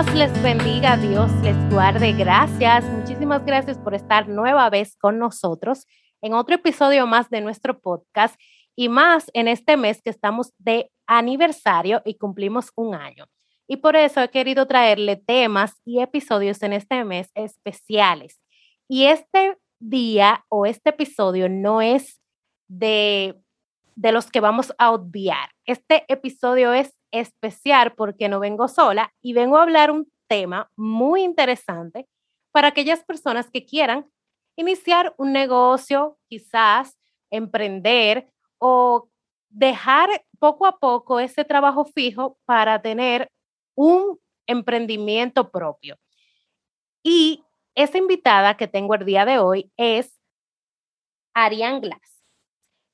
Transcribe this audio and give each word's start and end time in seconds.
Dios 0.00 0.14
les 0.14 0.42
bendiga, 0.42 0.96
Dios 0.96 1.30
les 1.42 1.54
guarde. 1.70 2.14
Gracias, 2.14 2.86
muchísimas 2.86 3.44
gracias 3.44 3.76
por 3.76 3.92
estar 3.92 4.30
nueva 4.30 4.70
vez 4.70 4.96
con 4.96 5.18
nosotros 5.18 5.86
en 6.22 6.32
otro 6.32 6.54
episodio 6.54 7.06
más 7.06 7.28
de 7.28 7.42
nuestro 7.42 7.78
podcast 7.80 8.40
y 8.74 8.88
más 8.88 9.30
en 9.34 9.46
este 9.46 9.76
mes 9.76 10.00
que 10.00 10.08
estamos 10.08 10.54
de 10.56 10.90
aniversario 11.06 12.00
y 12.06 12.14
cumplimos 12.14 12.72
un 12.76 12.94
año. 12.94 13.26
Y 13.68 13.76
por 13.76 13.94
eso 13.94 14.22
he 14.22 14.30
querido 14.30 14.66
traerle 14.66 15.16
temas 15.16 15.74
y 15.84 16.00
episodios 16.00 16.62
en 16.62 16.72
este 16.72 17.04
mes 17.04 17.30
especiales. 17.34 18.40
Y 18.88 19.04
este 19.04 19.58
día 19.80 20.46
o 20.48 20.64
este 20.64 20.90
episodio 20.90 21.50
no 21.50 21.82
es 21.82 22.22
de, 22.68 23.38
de 24.00 24.12
los 24.12 24.30
que 24.30 24.40
vamos 24.40 24.72
a 24.78 24.92
obviar. 24.92 25.50
Este 25.66 26.06
episodio 26.08 26.72
es 26.72 26.98
especial 27.10 27.92
porque 27.92 28.30
no 28.30 28.40
vengo 28.40 28.66
sola 28.66 29.12
y 29.20 29.34
vengo 29.34 29.58
a 29.58 29.62
hablar 29.62 29.90
un 29.90 30.10
tema 30.26 30.70
muy 30.74 31.22
interesante 31.22 32.08
para 32.50 32.68
aquellas 32.68 33.04
personas 33.04 33.50
que 33.50 33.66
quieran 33.66 34.10
iniciar 34.56 35.14
un 35.18 35.34
negocio, 35.34 36.16
quizás 36.28 36.98
emprender 37.30 38.26
o 38.58 39.10
dejar 39.50 40.24
poco 40.38 40.64
a 40.64 40.78
poco 40.78 41.20
ese 41.20 41.44
trabajo 41.44 41.84
fijo 41.84 42.38
para 42.46 42.80
tener 42.80 43.30
un 43.74 44.18
emprendimiento 44.46 45.50
propio. 45.50 45.98
Y 47.02 47.44
esa 47.74 47.98
invitada 47.98 48.56
que 48.56 48.66
tengo 48.66 48.94
el 48.94 49.04
día 49.04 49.26
de 49.26 49.38
hoy 49.38 49.70
es 49.76 50.18
Ariane 51.34 51.80
Glass. 51.80 52.09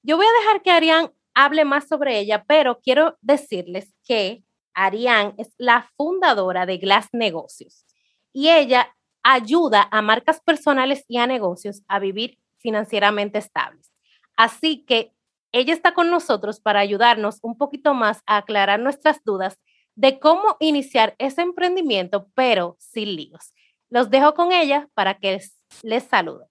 Yo 0.06 0.16
voy 0.16 0.26
a 0.26 0.40
dejar 0.40 0.62
que 0.62 0.70
Ariane 0.70 1.10
hable 1.34 1.64
más 1.64 1.88
sobre 1.88 2.20
ella, 2.20 2.44
pero 2.46 2.80
quiero 2.80 3.18
decirles 3.22 3.92
que 4.04 4.44
Ariane 4.72 5.34
es 5.36 5.52
la 5.58 5.90
fundadora 5.96 6.64
de 6.64 6.78
Glass 6.78 7.08
Negocios 7.10 7.84
y 8.32 8.50
ella 8.50 8.94
ayuda 9.24 9.88
a 9.90 10.02
marcas 10.02 10.40
personales 10.40 11.04
y 11.08 11.18
a 11.18 11.26
negocios 11.26 11.82
a 11.88 11.98
vivir 11.98 12.38
financieramente 12.58 13.38
estables. 13.38 13.90
Así 14.36 14.84
que 14.84 15.12
ella 15.50 15.74
está 15.74 15.92
con 15.92 16.08
nosotros 16.08 16.60
para 16.60 16.78
ayudarnos 16.78 17.40
un 17.42 17.58
poquito 17.58 17.92
más 17.92 18.22
a 18.26 18.36
aclarar 18.36 18.78
nuestras 18.78 19.24
dudas 19.24 19.58
de 19.96 20.20
cómo 20.20 20.56
iniciar 20.60 21.16
ese 21.18 21.42
emprendimiento, 21.42 22.30
pero 22.36 22.76
sin 22.78 23.16
líos. 23.16 23.52
Los 23.90 24.08
dejo 24.10 24.34
con 24.34 24.52
ella 24.52 24.88
para 24.94 25.18
que 25.18 25.40
les, 25.82 26.04
salude. 26.04 26.46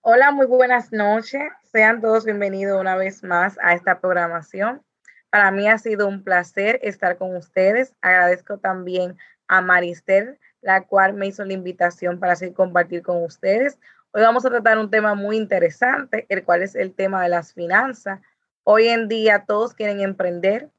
Hola, 0.00 0.32
muy 0.32 0.46
buenas 0.46 0.90
noches. 0.90 1.63
Sean 1.74 2.00
todos 2.00 2.24
bienvenidos 2.24 2.80
una 2.80 2.94
vez 2.94 3.24
más 3.24 3.58
a 3.60 3.74
esta 3.74 3.98
programación. 3.98 4.84
Para 5.28 5.50
mí 5.50 5.66
ha 5.68 5.76
sido 5.76 6.06
un 6.06 6.22
placer 6.22 6.78
estar 6.84 7.18
con 7.18 7.34
ustedes. 7.34 7.96
Agradezco 8.00 8.58
también 8.58 9.18
a 9.48 9.60
Marister, 9.60 10.38
la 10.60 10.86
cual 10.86 11.14
me 11.14 11.26
hizo 11.26 11.44
la 11.44 11.52
invitación 11.52 12.20
para 12.20 12.34
así 12.34 12.52
compartir 12.52 13.02
con 13.02 13.24
ustedes. 13.24 13.80
Hoy 14.12 14.22
vamos 14.22 14.46
a 14.46 14.50
tratar 14.50 14.78
un 14.78 14.88
tema 14.88 15.16
muy 15.16 15.36
interesante, 15.36 16.26
el 16.28 16.44
cual 16.44 16.62
es 16.62 16.76
el 16.76 16.94
tema 16.94 17.24
de 17.24 17.30
las 17.30 17.52
finanzas. 17.52 18.20
Hoy 18.62 18.86
en 18.86 19.08
día 19.08 19.44
todos 19.44 19.74
quieren 19.74 20.00
emprender, 20.00 20.70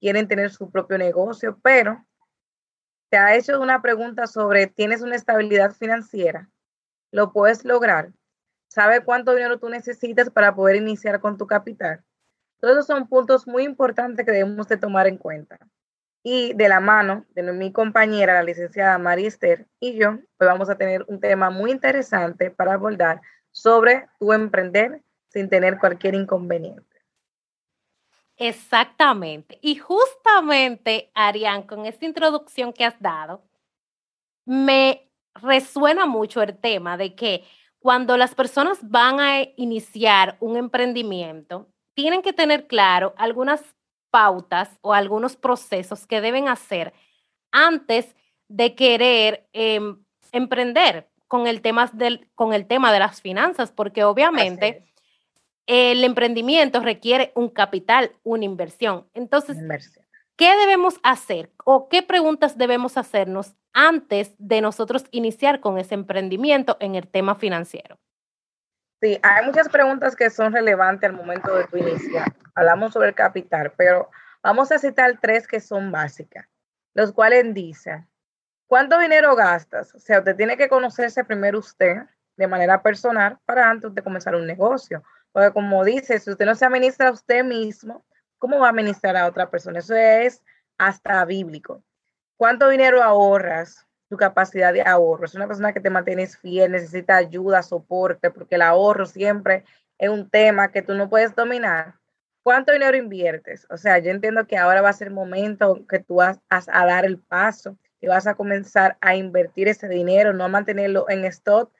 quieren 0.00 0.28
tener 0.28 0.50
su 0.50 0.70
propio 0.70 0.98
negocio, 0.98 1.58
pero 1.62 2.04
te 3.08 3.16
ha 3.16 3.34
hecho 3.36 3.58
una 3.58 3.80
pregunta 3.80 4.26
sobre, 4.26 4.66
¿tienes 4.66 5.00
una 5.00 5.16
estabilidad 5.16 5.72
financiera? 5.72 6.50
¿Lo 7.10 7.32
puedes 7.32 7.64
lograr? 7.64 8.12
¿Sabe 8.72 9.04
cuánto 9.04 9.34
dinero 9.34 9.58
tú 9.58 9.68
necesitas 9.68 10.30
para 10.30 10.54
poder 10.54 10.76
iniciar 10.76 11.20
con 11.20 11.36
tu 11.36 11.46
capital? 11.46 12.02
Todos 12.58 12.72
esos 12.72 12.86
son 12.86 13.06
puntos 13.06 13.46
muy 13.46 13.64
importantes 13.64 14.24
que 14.24 14.32
debemos 14.32 14.66
de 14.66 14.78
tomar 14.78 15.06
en 15.06 15.18
cuenta. 15.18 15.58
Y 16.22 16.54
de 16.54 16.70
la 16.70 16.80
mano 16.80 17.26
de 17.34 17.42
mi 17.52 17.70
compañera, 17.70 18.32
la 18.32 18.42
licenciada 18.42 18.96
María 18.96 19.28
Esther, 19.28 19.66
y 19.78 19.92
yo, 19.92 20.12
hoy 20.12 20.46
vamos 20.46 20.70
a 20.70 20.78
tener 20.78 21.04
un 21.06 21.20
tema 21.20 21.50
muy 21.50 21.70
interesante 21.70 22.50
para 22.50 22.72
abordar 22.72 23.20
sobre 23.50 24.08
tu 24.18 24.32
emprender 24.32 25.02
sin 25.28 25.50
tener 25.50 25.78
cualquier 25.78 26.14
inconveniente. 26.14 27.04
Exactamente. 28.38 29.58
Y 29.60 29.76
justamente, 29.76 31.10
Arián, 31.12 31.64
con 31.64 31.84
esta 31.84 32.06
introducción 32.06 32.72
que 32.72 32.86
has 32.86 32.98
dado, 32.98 33.44
me 34.46 35.10
resuena 35.34 36.06
mucho 36.06 36.40
el 36.40 36.56
tema 36.56 36.96
de 36.96 37.14
que 37.14 37.44
cuando 37.82 38.16
las 38.16 38.34
personas 38.34 38.78
van 38.82 39.18
a 39.18 39.42
iniciar 39.56 40.36
un 40.40 40.56
emprendimiento, 40.56 41.68
tienen 41.94 42.22
que 42.22 42.32
tener 42.32 42.66
claro 42.68 43.12
algunas 43.16 43.60
pautas 44.10 44.70
o 44.82 44.94
algunos 44.94 45.36
procesos 45.36 46.06
que 46.06 46.20
deben 46.20 46.48
hacer 46.48 46.92
antes 47.50 48.14
de 48.48 48.74
querer 48.74 49.48
em, 49.52 49.98
emprender 50.30 51.08
con 51.26 51.46
el, 51.46 51.60
tema 51.60 51.90
del, 51.92 52.28
con 52.34 52.52
el 52.52 52.66
tema 52.66 52.92
de 52.92 53.00
las 53.00 53.20
finanzas, 53.20 53.72
porque 53.72 54.04
obviamente 54.04 54.84
el 55.66 56.04
emprendimiento 56.04 56.80
requiere 56.80 57.32
un 57.34 57.48
capital, 57.48 58.12
una 58.22 58.44
inversión. 58.44 59.08
Entonces, 59.14 59.56
¿qué 60.42 60.56
debemos 60.56 60.98
hacer 61.04 61.52
o 61.64 61.88
qué 61.88 62.02
preguntas 62.02 62.58
debemos 62.58 62.98
hacernos 62.98 63.54
antes 63.72 64.34
de 64.38 64.60
nosotros 64.60 65.04
iniciar 65.12 65.60
con 65.60 65.78
ese 65.78 65.94
emprendimiento 65.94 66.76
en 66.80 66.96
el 66.96 67.06
tema 67.06 67.36
financiero? 67.36 67.96
Sí, 69.00 69.20
hay 69.22 69.46
muchas 69.46 69.68
preguntas 69.68 70.16
que 70.16 70.30
son 70.30 70.52
relevantes 70.52 71.08
al 71.08 71.14
momento 71.14 71.54
de 71.54 71.68
tu 71.68 71.76
iniciar. 71.76 72.34
Hablamos 72.56 72.92
sobre 72.92 73.10
el 73.10 73.14
capital, 73.14 73.72
pero 73.76 74.10
vamos 74.42 74.72
a 74.72 74.78
citar 74.80 75.16
tres 75.20 75.46
que 75.46 75.60
son 75.60 75.92
básicas, 75.92 76.48
los 76.94 77.12
cuales 77.12 77.54
dicen, 77.54 78.08
¿cuánto 78.66 78.98
dinero 78.98 79.36
gastas? 79.36 79.94
O 79.94 80.00
sea, 80.00 80.18
usted 80.18 80.34
tiene 80.34 80.56
que 80.56 80.68
conocerse 80.68 81.22
primero 81.22 81.60
usted 81.60 81.98
de 82.36 82.48
manera 82.48 82.82
personal 82.82 83.38
para 83.44 83.70
antes 83.70 83.94
de 83.94 84.02
comenzar 84.02 84.34
un 84.34 84.48
negocio. 84.48 85.04
Porque 85.30 85.52
como 85.52 85.84
dice, 85.84 86.18
si 86.18 86.32
usted 86.32 86.46
no 86.46 86.56
se 86.56 86.66
administra 86.66 87.10
a 87.10 87.12
usted 87.12 87.44
mismo, 87.44 88.04
¿cómo 88.42 88.58
va 88.58 88.66
a 88.66 88.70
administrar 88.70 89.16
a 89.16 89.28
otra 89.28 89.48
persona? 89.50 89.78
Eso 89.78 89.94
es 89.94 90.42
hasta 90.76 91.24
bíblico. 91.24 91.84
¿Cuánto 92.36 92.68
dinero 92.68 93.00
ahorras? 93.00 93.86
tu 94.08 94.18
capacidad 94.18 94.74
de 94.74 94.82
ahorro. 94.82 95.24
Es 95.24 95.34
una 95.34 95.46
persona 95.46 95.72
que 95.72 95.80
te 95.80 95.88
mantienes 95.88 96.36
fiel, 96.36 96.72
necesita 96.72 97.16
ayuda, 97.16 97.62
soporte, 97.62 98.30
porque 98.30 98.56
el 98.56 98.62
ahorro 98.62 99.06
siempre 99.06 99.64
es 99.96 100.10
un 100.10 100.28
tema 100.28 100.70
que 100.70 100.82
tú 100.82 100.92
no 100.92 101.08
puedes 101.08 101.34
dominar. 101.34 101.94
¿Cuánto 102.42 102.72
dinero 102.72 102.94
inviertes? 102.94 103.66
O 103.70 103.78
sea, 103.78 103.96
yo 104.00 104.10
entiendo 104.10 104.46
que 104.46 104.58
ahora 104.58 104.82
va 104.82 104.90
a 104.90 104.92
ser 104.92 105.08
el 105.08 105.14
momento 105.14 105.86
que 105.86 105.98
tú 105.98 106.16
vas 106.16 106.38
a 106.50 106.84
dar 106.84 107.06
el 107.06 107.20
paso 107.20 107.78
y 108.02 108.06
vas 108.06 108.26
a 108.26 108.34
comenzar 108.34 108.98
a 109.00 109.16
invertir 109.16 109.66
ese 109.68 109.88
dinero, 109.88 110.34
no 110.34 110.44
a 110.44 110.48
mantenerlo 110.48 111.08
en 111.08 111.24
stock 111.24 111.72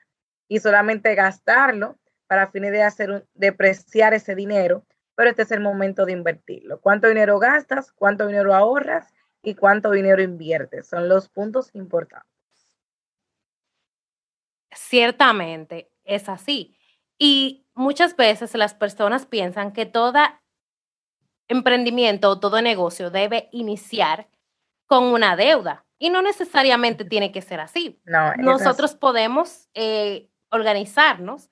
y 0.47 0.57
solamente 0.57 1.13
gastarlo 1.13 1.99
para 2.25 2.47
fines 2.47 2.71
de 2.71 2.81
hacer 2.81 3.11
un, 3.11 3.23
depreciar 3.35 4.15
ese 4.15 4.33
dinero, 4.33 4.83
pero 5.15 5.29
este 5.29 5.43
es 5.43 5.51
el 5.51 5.59
momento 5.59 6.05
de 6.05 6.13
invertirlo. 6.13 6.79
¿Cuánto 6.81 7.07
dinero 7.07 7.39
gastas? 7.39 7.91
¿Cuánto 7.91 8.27
dinero 8.27 8.53
ahorras? 8.53 9.13
y 9.43 9.55
cuánto 9.55 9.91
dinero 9.91 10.23
inviertes. 10.23 10.87
Son 10.87 11.09
los 11.09 11.29
puntos 11.29 11.69
importantes. 11.75 12.31
Ciertamente, 14.71 15.91
es 16.05 16.29
así. 16.29 16.75
Y 17.19 17.67
muchas 17.75 18.15
veces 18.15 18.55
las 18.55 18.73
personas 18.73 19.25
piensan 19.25 19.73
que 19.73 19.85
todo 19.85 20.19
emprendimiento 21.47 22.29
o 22.29 22.39
todo 22.39 22.61
negocio 22.61 23.11
debe 23.11 23.49
iniciar 23.51 24.29
con 24.87 25.03
una 25.03 25.35
deuda. 25.35 25.85
Y 25.99 26.09
no 26.09 26.21
necesariamente 26.21 27.05
tiene 27.05 27.31
que 27.31 27.41
ser 27.41 27.59
así. 27.59 28.01
No, 28.05 28.33
Nosotros 28.37 28.95
podemos 28.95 29.69
eh, 29.73 30.29
organizarnos 30.49 31.49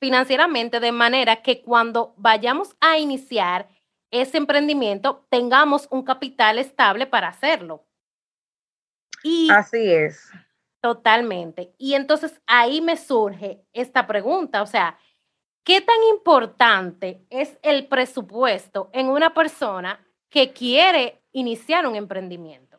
financieramente 0.00 0.80
de 0.80 0.92
manera 0.92 1.42
que 1.42 1.62
cuando 1.62 2.14
vayamos 2.16 2.74
a 2.80 2.98
iniciar 2.98 3.68
ese 4.10 4.38
emprendimiento, 4.38 5.26
tengamos 5.28 5.86
un 5.90 6.02
capital 6.02 6.58
estable 6.58 7.06
para 7.06 7.28
hacerlo. 7.28 7.84
Y 9.22 9.50
Así 9.50 9.88
es. 9.92 10.32
Totalmente. 10.80 11.74
Y 11.78 11.94
entonces 11.94 12.40
ahí 12.46 12.80
me 12.80 12.96
surge 12.96 13.62
esta 13.74 14.06
pregunta, 14.06 14.62
o 14.62 14.66
sea, 14.66 14.98
¿qué 15.62 15.82
tan 15.82 16.02
importante 16.10 17.24
es 17.28 17.58
el 17.62 17.86
presupuesto 17.86 18.88
en 18.94 19.10
una 19.10 19.34
persona 19.34 20.04
que 20.30 20.52
quiere 20.52 21.22
iniciar 21.32 21.86
un 21.86 21.96
emprendimiento? 21.96 22.69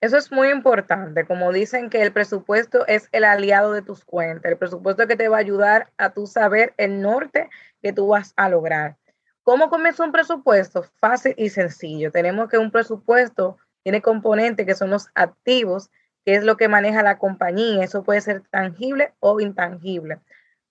Eso 0.00 0.16
es 0.16 0.30
muy 0.30 0.50
importante, 0.50 1.24
como 1.24 1.52
dicen 1.52 1.90
que 1.90 2.02
el 2.02 2.12
presupuesto 2.12 2.86
es 2.86 3.08
el 3.10 3.24
aliado 3.24 3.72
de 3.72 3.82
tus 3.82 4.04
cuentas, 4.04 4.52
el 4.52 4.56
presupuesto 4.56 5.08
que 5.08 5.16
te 5.16 5.28
va 5.28 5.38
a 5.38 5.40
ayudar 5.40 5.90
a 5.98 6.10
tu 6.10 6.28
saber 6.28 6.72
el 6.76 7.02
norte 7.02 7.50
que 7.82 7.92
tú 7.92 8.06
vas 8.06 8.32
a 8.36 8.48
lograr. 8.48 8.96
¿Cómo 9.42 9.70
comienza 9.70 10.04
un 10.04 10.12
presupuesto? 10.12 10.84
Fácil 11.00 11.34
y 11.36 11.48
sencillo. 11.48 12.12
Tenemos 12.12 12.48
que 12.48 12.58
un 12.58 12.70
presupuesto 12.70 13.56
tiene 13.82 14.00
componentes 14.02 14.66
que 14.66 14.74
son 14.74 14.90
los 14.90 15.08
activos, 15.14 15.90
que 16.24 16.34
es 16.36 16.44
lo 16.44 16.56
que 16.56 16.68
maneja 16.68 17.02
la 17.02 17.18
compañía. 17.18 17.82
Eso 17.82 18.04
puede 18.04 18.20
ser 18.20 18.42
tangible 18.50 19.14
o 19.20 19.40
intangible. 19.40 20.20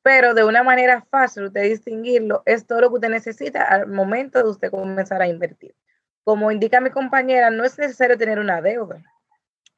pero 0.03 0.33
de 0.33 0.45
una 0.45 0.63
manera 0.63 1.01
fácil 1.11 1.45
usted 1.45 1.63
distinguirlo 1.63 2.43
es 2.45 2.65
todo 2.65 2.79
lo 2.79 2.89
que 2.89 2.95
usted 2.95 3.09
necesita 3.09 3.63
al 3.63 3.87
momento 3.87 4.41
de 4.41 4.49
usted 4.49 4.71
comenzar 4.71 5.21
a 5.21 5.27
invertir. 5.27 5.75
Como 6.23 6.51
indica 6.51 6.79
mi 6.79 6.91
compañera, 6.91 7.49
no 7.49 7.65
es 7.65 7.77
necesario 7.77 8.17
tener 8.17 8.39
una 8.39 8.61
deuda. 8.61 9.03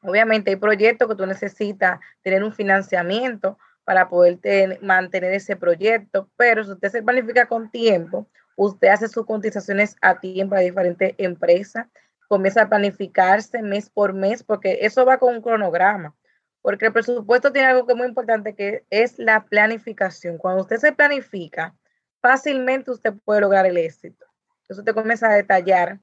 Obviamente 0.02 0.52
hay 0.52 0.56
proyectos 0.56 1.08
que 1.08 1.16
tú 1.16 1.26
necesitas 1.26 2.00
tener 2.22 2.44
un 2.44 2.54
financiamiento 2.54 3.58
para 3.84 4.08
poder 4.08 4.40
mantener 4.82 5.34
ese 5.34 5.56
proyecto, 5.56 6.30
pero 6.38 6.64
si 6.64 6.72
usted 6.72 6.90
se 6.90 7.04
planifica 7.04 7.48
con 7.48 7.72
tiempo, 7.72 8.28
usted 8.56 8.90
hace 8.90 9.08
sus 9.08 9.26
cotizaciones 9.26 9.96
a 10.02 10.20
tiempo 10.20 10.56
a 10.56 10.60
diferentes 10.60 11.16
empresas, 11.18 11.88
comienza 12.28 12.62
a 12.62 12.70
planificarse 12.70 13.62
mes 13.62 13.90
por 13.90 14.14
mes, 14.14 14.44
porque 14.44 14.80
eso 14.82 15.06
va 15.06 15.18
con 15.18 15.36
un 15.36 15.42
cronograma 15.42 16.14
porque 16.62 16.88
el 16.88 16.94
presupuesto 16.94 17.52
tiene 17.52 17.70
algo 17.70 17.86
que 17.86 17.94
es 17.94 17.98
muy 17.98 18.08
importante, 18.08 18.56
que 18.56 18.86
es 18.90 19.18
la 19.18 19.46
planificación. 19.46 20.38
Cuando 20.38 20.62
usted 20.62 20.78
se 20.78 20.92
planifica, 20.92 21.76
fácilmente 22.22 22.92
usted 22.92 23.14
puede 23.24 23.42
lograr 23.42 23.66
el 23.66 23.78
éxito. 23.78 24.26
Entonces 24.62 24.80
usted 24.80 24.94
comienza 24.94 25.30
a 25.30 25.36
detallar 25.36 26.00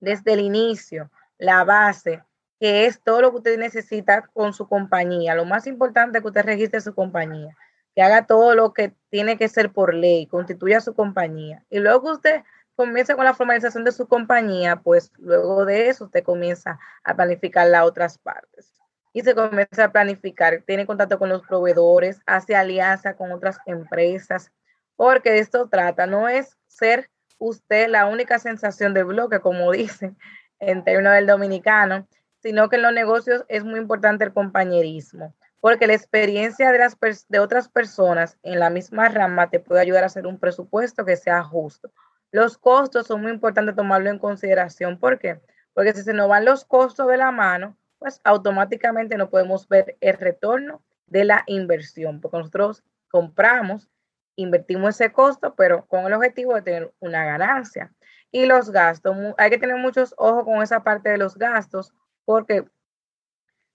desde 0.00 0.34
el 0.34 0.40
inicio 0.40 1.10
la 1.38 1.64
base, 1.64 2.22
que 2.64 2.86
es 2.86 3.02
todo 3.02 3.20
lo 3.20 3.30
que 3.30 3.36
usted 3.36 3.58
necesita 3.58 4.22
con 4.32 4.54
su 4.54 4.66
compañía. 4.66 5.34
Lo 5.34 5.44
más 5.44 5.66
importante 5.66 6.16
es 6.16 6.22
que 6.22 6.28
usted 6.28 6.46
registre 6.46 6.80
su 6.80 6.94
compañía, 6.94 7.54
que 7.94 8.00
haga 8.00 8.26
todo 8.26 8.54
lo 8.54 8.72
que 8.72 8.94
tiene 9.10 9.36
que 9.36 9.48
ser 9.48 9.70
por 9.70 9.92
ley, 9.92 10.26
constituya 10.26 10.80
su 10.80 10.94
compañía. 10.94 11.62
Y 11.68 11.80
luego 11.80 12.12
usted 12.12 12.42
comienza 12.74 13.16
con 13.16 13.26
la 13.26 13.34
formalización 13.34 13.84
de 13.84 13.92
su 13.92 14.08
compañía, 14.08 14.76
pues 14.76 15.12
luego 15.18 15.66
de 15.66 15.90
eso 15.90 16.06
usted 16.06 16.24
comienza 16.24 16.78
a 17.02 17.14
planificar 17.14 17.66
las 17.66 17.84
otras 17.84 18.16
partes 18.16 18.72
y 19.12 19.20
se 19.20 19.34
comienza 19.34 19.84
a 19.84 19.92
planificar, 19.92 20.62
tiene 20.66 20.86
contacto 20.86 21.18
con 21.18 21.28
los 21.28 21.42
proveedores, 21.46 22.22
hace 22.24 22.56
alianza 22.56 23.14
con 23.14 23.30
otras 23.30 23.58
empresas, 23.66 24.52
porque 24.96 25.32
de 25.32 25.40
esto 25.40 25.68
trata, 25.68 26.06
no 26.06 26.30
es 26.30 26.56
ser 26.66 27.10
usted 27.36 27.90
la 27.90 28.06
única 28.06 28.38
sensación 28.38 28.94
de 28.94 29.02
bloque, 29.02 29.40
como 29.40 29.70
dicen 29.72 30.16
en 30.60 30.82
términos 30.82 31.12
del 31.12 31.26
dominicano, 31.26 32.08
sino 32.44 32.68
que 32.68 32.76
en 32.76 32.82
los 32.82 32.92
negocios 32.92 33.42
es 33.48 33.64
muy 33.64 33.80
importante 33.80 34.22
el 34.22 34.34
compañerismo, 34.34 35.34
porque 35.60 35.86
la 35.86 35.94
experiencia 35.94 36.70
de, 36.70 36.78
las 36.78 36.98
de 37.30 37.38
otras 37.38 37.70
personas 37.70 38.38
en 38.42 38.58
la 38.58 38.68
misma 38.68 39.08
rama 39.08 39.48
te 39.48 39.60
puede 39.60 39.80
ayudar 39.80 40.02
a 40.02 40.08
hacer 40.08 40.26
un 40.26 40.38
presupuesto 40.38 41.06
que 41.06 41.16
sea 41.16 41.42
justo. 41.42 41.90
Los 42.32 42.58
costos 42.58 43.06
son 43.06 43.22
muy 43.22 43.32
importantes 43.32 43.74
tomarlo 43.74 44.10
en 44.10 44.18
consideración. 44.18 44.98
¿Por 44.98 45.18
qué? 45.18 45.40
Porque 45.72 45.94
si 45.94 46.02
se 46.02 46.12
nos 46.12 46.28
van 46.28 46.44
los 46.44 46.66
costos 46.66 47.08
de 47.08 47.16
la 47.16 47.30
mano, 47.30 47.78
pues 47.98 48.20
automáticamente 48.24 49.16
no 49.16 49.30
podemos 49.30 49.66
ver 49.66 49.96
el 50.02 50.18
retorno 50.18 50.82
de 51.06 51.24
la 51.24 51.44
inversión, 51.46 52.20
porque 52.20 52.36
nosotros 52.36 52.84
compramos, 53.10 53.88
invertimos 54.36 55.00
ese 55.00 55.12
costo, 55.12 55.54
pero 55.54 55.86
con 55.86 56.04
el 56.04 56.12
objetivo 56.12 56.54
de 56.54 56.60
tener 56.60 56.92
una 57.00 57.24
ganancia. 57.24 57.90
Y 58.30 58.44
los 58.44 58.70
gastos, 58.70 59.16
hay 59.38 59.48
que 59.48 59.58
tener 59.58 59.76
muchos 59.76 60.14
ojos 60.18 60.44
con 60.44 60.62
esa 60.62 60.82
parte 60.82 61.08
de 61.08 61.16
los 61.16 61.38
gastos, 61.38 61.94
porque 62.24 62.64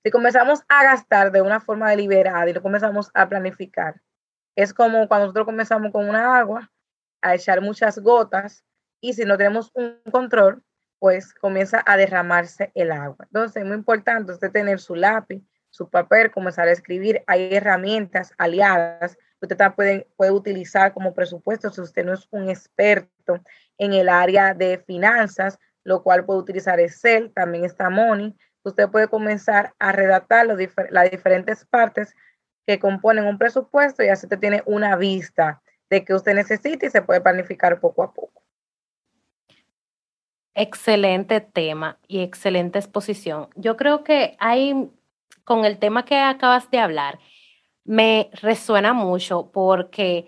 si 0.04 0.12
comenzamos 0.12 0.63
a 0.69 0.84
gastar 0.84 1.31
de 1.31 1.42
una 1.42 1.60
forma 1.60 1.90
deliberada 1.90 2.50
y 2.50 2.54
lo 2.54 2.62
comenzamos 2.62 3.12
a 3.13 3.28
planificar, 3.28 4.01
es 4.56 4.74
como 4.74 5.07
cuando 5.07 5.28
nosotros 5.28 5.46
comenzamos 5.46 5.92
con 5.92 6.07
una 6.07 6.38
agua, 6.38 6.72
a 7.22 7.36
echar 7.36 7.62
muchas 7.62 8.00
gotas, 8.00 8.63
y 9.01 9.13
si 9.13 9.25
no 9.25 9.38
tenemos 9.38 9.72
un 9.74 10.00
control, 10.12 10.63
pues 11.00 11.34
comienza 11.34 11.81
a 11.86 11.98
derramarse 11.98 12.72
el 12.75 12.92
agua. 12.92 13.25
Entonces 13.25 13.62
es 13.62 13.68
muy 13.68 13.78
importante 13.78 14.34
usted 14.34 14.51
tener 14.51 14.80
su 14.80 14.96
lápiz, 14.96 15.42
su 15.69 15.90
papel, 15.90 16.31
comenzar 16.31 16.68
a 16.68 16.72
escribir. 16.72 17.24
Hay 17.28 17.54
herramientas 17.54 18.34
aliadas 18.38 19.16
que 19.16 19.46
usted 19.46 19.57
también 19.57 20.06
puede, 20.18 20.31
utilizar 20.31 20.94
como 20.94 21.13
presupuesto 21.13 21.69
si 21.69 21.81
usted 21.81 22.06
no 22.06 22.13
es 22.13 22.28
un 22.31 22.50
experto 22.50 23.42
en 23.78 23.94
el 23.94 24.10
área 24.10 24.54
de 24.54 24.78
finanzas, 24.80 25.57
lo 25.89 26.03
cual 26.03 26.24
puede 26.24 26.41
utilizar 26.41 26.80
Excel, 26.80 27.33
también 27.33 27.65
está 27.65 27.89
Money. 27.89 28.36
Usted 28.63 28.89
puede 28.89 29.07
comenzar 29.07 29.74
a 29.80 29.91
redactar 29.91 30.45
las 30.45 31.09
diferentes 31.09 31.65
partes 31.65 32.15
que 32.68 32.77
componen 32.77 33.25
un 33.25 33.39
presupuesto 33.39 34.03
y 34.03 34.09
así 34.09 34.27
usted 34.27 34.38
tiene 34.38 34.62
una 34.68 34.95
vista 34.97 35.63
de 35.89 36.06
que 36.06 36.13
usted 36.13 36.36
necesita 36.36 36.86
y 36.86 36.91
se 36.91 37.01
puede 37.01 37.21
planificar 37.21 37.80
poco 37.80 38.03
a 38.03 38.13
poco. 38.13 38.44
Excelente 40.53 41.41
tema 41.41 41.97
y 42.07 42.19
excelente 42.19 42.77
exposición. 42.77 43.50
Yo 43.56 43.75
creo 43.75 44.03
que 44.03 44.38
hay, 44.39 44.91
con 45.44 45.65
el 45.65 45.80
tema 45.80 46.06
que 46.06 46.19
acabas 46.19 46.69
de 46.69 46.77
hablar, 46.77 47.18
me 47.83 48.30
resuena 48.33 48.94
mucho 48.94 49.50
porque 49.51 50.27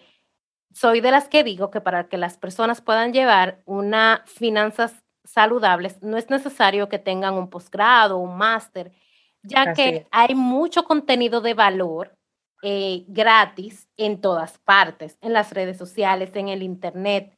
soy 0.73 1.01
de 1.01 1.11
las 1.11 1.27
que 1.27 1.43
digo 1.43 1.69
que 1.69 1.81
para 1.81 2.07
que 2.07 2.17
las 2.17 2.39
personas 2.39 2.81
puedan 2.81 3.13
llevar 3.13 3.61
unas 3.65 4.27
finanzas 4.27 5.03
saludables, 5.23 6.01
no 6.01 6.17
es 6.17 6.29
necesario 6.29 6.89
que 6.89 6.99
tengan 6.99 7.35
un 7.35 7.49
posgrado, 7.49 8.17
un 8.17 8.37
máster, 8.37 8.91
ya 9.43 9.73
que 9.73 10.07
hay 10.11 10.35
mucho 10.35 10.83
contenido 10.83 11.41
de 11.41 11.53
valor 11.53 12.15
eh, 12.63 13.05
gratis 13.07 13.89
en 13.97 14.21
todas 14.21 14.59
partes, 14.59 15.17
en 15.21 15.33
las 15.33 15.51
redes 15.51 15.77
sociales, 15.77 16.31
en 16.35 16.49
el 16.49 16.61
Internet 16.61 17.37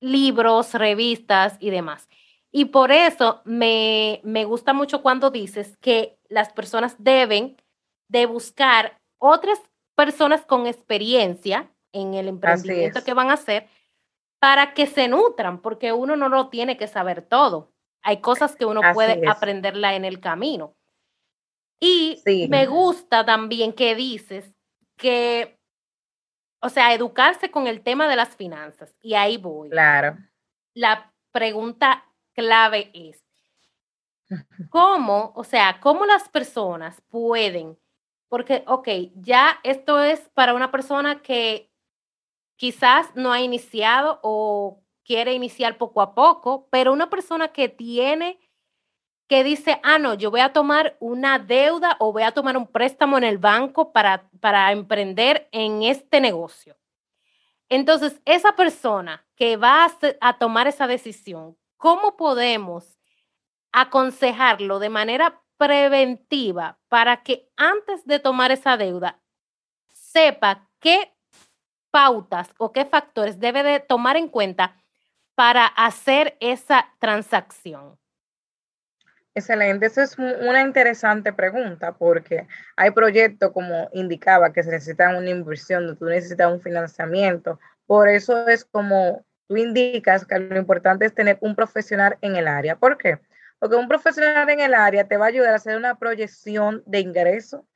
libros, 0.00 0.74
revistas 0.74 1.56
y 1.60 1.70
demás. 1.70 2.08
Y 2.50 2.66
por 2.66 2.90
eso 2.90 3.42
me, 3.44 4.20
me 4.24 4.44
gusta 4.44 4.72
mucho 4.72 5.02
cuando 5.02 5.30
dices 5.30 5.76
que 5.76 6.18
las 6.28 6.52
personas 6.52 6.96
deben 6.98 7.56
de 8.08 8.26
buscar 8.26 8.98
otras 9.18 9.60
personas 9.94 10.44
con 10.44 10.66
experiencia 10.66 11.70
en 11.92 12.14
el 12.14 12.28
emprendimiento 12.28 13.04
que 13.04 13.14
van 13.14 13.30
a 13.30 13.34
hacer 13.34 13.68
para 14.40 14.74
que 14.74 14.86
se 14.86 15.06
nutran, 15.06 15.60
porque 15.62 15.92
uno 15.92 16.16
no 16.16 16.28
lo 16.28 16.48
tiene 16.48 16.76
que 16.76 16.88
saber 16.88 17.22
todo. 17.22 17.72
Hay 18.02 18.20
cosas 18.20 18.56
que 18.56 18.64
uno 18.64 18.80
puede 18.94 19.28
aprenderla 19.28 19.94
en 19.94 20.04
el 20.04 20.20
camino. 20.20 20.74
Y 21.78 22.22
me 22.48 22.66
gusta 22.66 23.24
también 23.24 23.72
que 23.72 23.94
dices 23.94 24.54
que 24.96 25.60
o 26.62 26.68
sea, 26.68 26.92
educarse 26.94 27.50
con 27.50 27.66
el 27.66 27.82
tema 27.82 28.08
de 28.08 28.16
las 28.16 28.36
finanzas. 28.36 28.94
Y 29.00 29.14
ahí 29.14 29.38
voy. 29.38 29.70
Claro. 29.70 30.18
La 30.74 31.12
pregunta 31.32 32.04
clave 32.34 32.90
es, 32.92 33.24
¿cómo, 34.68 35.32
o 35.34 35.44
sea, 35.44 35.80
cómo 35.80 36.06
las 36.06 36.28
personas 36.28 37.00
pueden, 37.08 37.78
porque, 38.28 38.62
ok, 38.66 38.88
ya 39.14 39.58
esto 39.64 40.00
es 40.00 40.28
para 40.34 40.54
una 40.54 40.70
persona 40.70 41.22
que 41.22 41.69
quizás 42.60 43.06
no 43.14 43.32
ha 43.32 43.40
iniciado 43.40 44.20
o 44.22 44.82
quiere 45.02 45.32
iniciar 45.32 45.78
poco 45.78 46.02
a 46.02 46.14
poco, 46.14 46.68
pero 46.70 46.92
una 46.92 47.08
persona 47.08 47.48
que 47.48 47.70
tiene 47.70 48.38
que 49.26 49.42
dice, 49.42 49.80
ah, 49.82 49.98
no, 49.98 50.12
yo 50.12 50.30
voy 50.30 50.40
a 50.40 50.52
tomar 50.52 50.94
una 51.00 51.38
deuda 51.38 51.96
o 52.00 52.12
voy 52.12 52.22
a 52.22 52.32
tomar 52.32 52.58
un 52.58 52.66
préstamo 52.66 53.16
en 53.16 53.24
el 53.24 53.38
banco 53.38 53.92
para, 53.92 54.28
para 54.40 54.72
emprender 54.72 55.48
en 55.52 55.84
este 55.84 56.20
negocio. 56.20 56.76
Entonces, 57.70 58.20
esa 58.26 58.54
persona 58.56 59.24
que 59.36 59.56
va 59.56 59.86
a, 59.86 59.90
a 60.20 60.36
tomar 60.36 60.66
esa 60.66 60.86
decisión, 60.86 61.56
¿cómo 61.78 62.18
podemos 62.18 62.98
aconsejarlo 63.72 64.80
de 64.80 64.90
manera 64.90 65.40
preventiva 65.56 66.78
para 66.88 67.22
que 67.22 67.48
antes 67.56 68.04
de 68.04 68.18
tomar 68.18 68.52
esa 68.52 68.76
deuda 68.76 69.18
sepa 69.92 70.68
qué 70.78 71.14
pautas 71.90 72.50
o 72.58 72.72
qué 72.72 72.84
factores 72.84 73.38
debe 73.40 73.62
de 73.62 73.80
tomar 73.80 74.16
en 74.16 74.28
cuenta 74.28 74.76
para 75.34 75.66
hacer 75.66 76.36
esa 76.40 76.86
transacción? 76.98 77.98
Excelente, 79.32 79.86
eso 79.86 80.02
es 80.02 80.18
una 80.18 80.60
interesante 80.60 81.32
pregunta 81.32 81.92
porque 81.92 82.48
hay 82.76 82.90
proyectos, 82.90 83.52
como 83.52 83.88
indicaba, 83.92 84.52
que 84.52 84.62
se 84.62 84.70
necesitan 84.70 85.16
una 85.16 85.30
inversión, 85.30 85.96
tú 85.96 86.06
necesitas 86.06 86.52
un 86.52 86.60
financiamiento. 86.60 87.60
Por 87.86 88.08
eso 88.08 88.48
es 88.48 88.64
como 88.64 89.24
tú 89.46 89.56
indicas 89.56 90.26
que 90.26 90.38
lo 90.38 90.58
importante 90.58 91.06
es 91.06 91.14
tener 91.14 91.38
un 91.40 91.54
profesional 91.54 92.18
en 92.22 92.34
el 92.34 92.48
área. 92.48 92.76
¿Por 92.76 92.98
qué? 92.98 93.20
Porque 93.60 93.76
un 93.76 93.88
profesional 93.88 94.50
en 94.50 94.60
el 94.60 94.74
área 94.74 95.06
te 95.06 95.16
va 95.16 95.26
a 95.26 95.28
ayudar 95.28 95.52
a 95.52 95.56
hacer 95.56 95.76
una 95.76 95.96
proyección 95.96 96.82
de 96.86 97.00
ingreso 97.00 97.66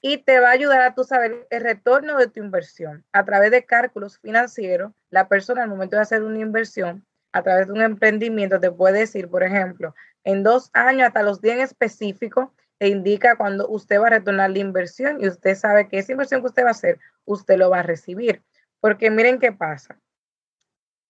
y 0.00 0.18
te 0.18 0.40
va 0.40 0.48
a 0.48 0.52
ayudar 0.52 0.82
a 0.82 0.94
tú 0.94 1.04
saber 1.04 1.46
el 1.50 1.62
retorno 1.62 2.18
de 2.18 2.28
tu 2.28 2.40
inversión. 2.40 3.04
A 3.12 3.24
través 3.24 3.50
de 3.50 3.64
cálculos 3.64 4.18
financieros, 4.18 4.92
la 5.10 5.28
persona 5.28 5.62
al 5.62 5.68
momento 5.68 5.96
de 5.96 6.02
hacer 6.02 6.22
una 6.22 6.38
inversión, 6.38 7.04
a 7.32 7.42
través 7.42 7.66
de 7.66 7.72
un 7.72 7.82
emprendimiento, 7.82 8.60
te 8.60 8.70
puede 8.70 9.00
decir, 9.00 9.28
por 9.28 9.42
ejemplo, 9.42 9.94
en 10.24 10.42
dos 10.42 10.70
años 10.72 11.08
hasta 11.08 11.22
los 11.22 11.40
10 11.40 11.60
específicos, 11.60 12.50
te 12.78 12.88
indica 12.88 13.36
cuando 13.36 13.68
usted 13.68 14.00
va 14.00 14.08
a 14.08 14.10
retornar 14.10 14.50
la 14.50 14.58
inversión 14.58 15.20
y 15.20 15.28
usted 15.28 15.54
sabe 15.54 15.88
que 15.88 15.98
esa 15.98 16.12
inversión 16.12 16.40
que 16.40 16.48
usted 16.48 16.64
va 16.64 16.68
a 16.68 16.72
hacer, 16.72 16.98
usted 17.24 17.56
lo 17.56 17.70
va 17.70 17.80
a 17.80 17.82
recibir. 17.82 18.42
Porque 18.80 19.10
miren 19.10 19.38
qué 19.38 19.52
pasa. 19.52 19.98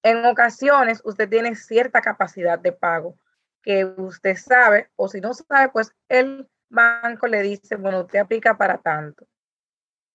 En 0.02 0.24
ocasiones 0.24 1.00
usted 1.04 1.28
tiene 1.28 1.56
cierta 1.56 2.00
capacidad 2.00 2.58
de 2.58 2.72
pago 2.72 3.18
que 3.62 3.84
usted 3.84 4.36
sabe, 4.36 4.88
o 4.94 5.08
si 5.08 5.20
no 5.20 5.34
sabe, 5.34 5.70
pues 5.70 5.92
el 6.08 6.48
banco 6.68 7.26
le 7.26 7.42
dice, 7.42 7.76
bueno, 7.76 8.00
usted 8.02 8.18
aplica 8.20 8.56
para 8.56 8.78
tanto. 8.78 9.26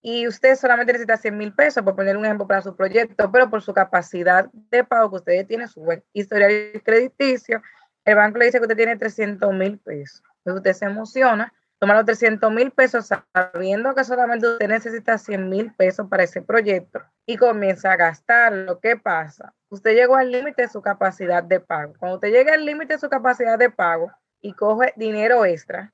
y 0.03 0.27
usted 0.27 0.55
solamente 0.55 0.93
necesita 0.93 1.17
100 1.17 1.37
mil 1.37 1.53
pesos, 1.53 1.83
por 1.83 1.95
poner 1.95 2.17
un 2.17 2.25
ejemplo 2.25 2.47
para 2.47 2.61
su 2.61 2.75
proyecto, 2.75 3.31
pero 3.31 3.49
por 3.49 3.61
su 3.61 3.73
capacidad 3.73 4.49
de 4.51 4.83
pago 4.83 5.09
que 5.11 5.15
usted 5.17 5.47
tiene, 5.47 5.67
su 5.67 5.81
buen 5.81 6.03
historial 6.13 6.81
crediticio, 6.83 7.61
el 8.05 8.15
banco 8.15 8.39
le 8.39 8.45
dice 8.45 8.57
que 8.57 8.63
usted 8.63 8.77
tiene 8.77 8.97
300 8.97 9.53
mil 9.53 9.79
pesos. 9.79 10.23
Entonces 10.37 10.57
usted 10.57 10.73
se 10.73 10.85
emociona, 10.85 11.53
toma 11.79 11.93
los 11.95 12.05
300 12.05 12.51
mil 12.51 12.71
pesos 12.71 13.09
sabiendo 13.33 13.93
que 13.93 14.03
solamente 14.03 14.47
usted 14.47 14.67
necesita 14.67 15.17
100 15.19 15.49
mil 15.49 15.73
pesos 15.75 16.07
para 16.09 16.23
ese 16.23 16.41
proyecto 16.41 16.99
y 17.27 17.37
comienza 17.37 17.91
a 17.91 17.95
gastar. 17.97 18.53
Lo 18.53 18.79
que 18.79 18.97
pasa, 18.97 19.53
usted 19.69 19.93
llegó 19.93 20.15
al 20.15 20.31
límite 20.31 20.63
de 20.63 20.69
su 20.69 20.81
capacidad 20.81 21.43
de 21.43 21.59
pago. 21.59 21.93
Cuando 21.99 22.15
usted 22.15 22.31
llega 22.31 22.53
al 22.55 22.65
límite 22.65 22.93
de 22.93 22.99
su 22.99 23.09
capacidad 23.09 23.59
de 23.59 23.69
pago 23.69 24.11
y 24.41 24.53
coge 24.53 24.93
dinero 24.95 25.45
extra, 25.45 25.93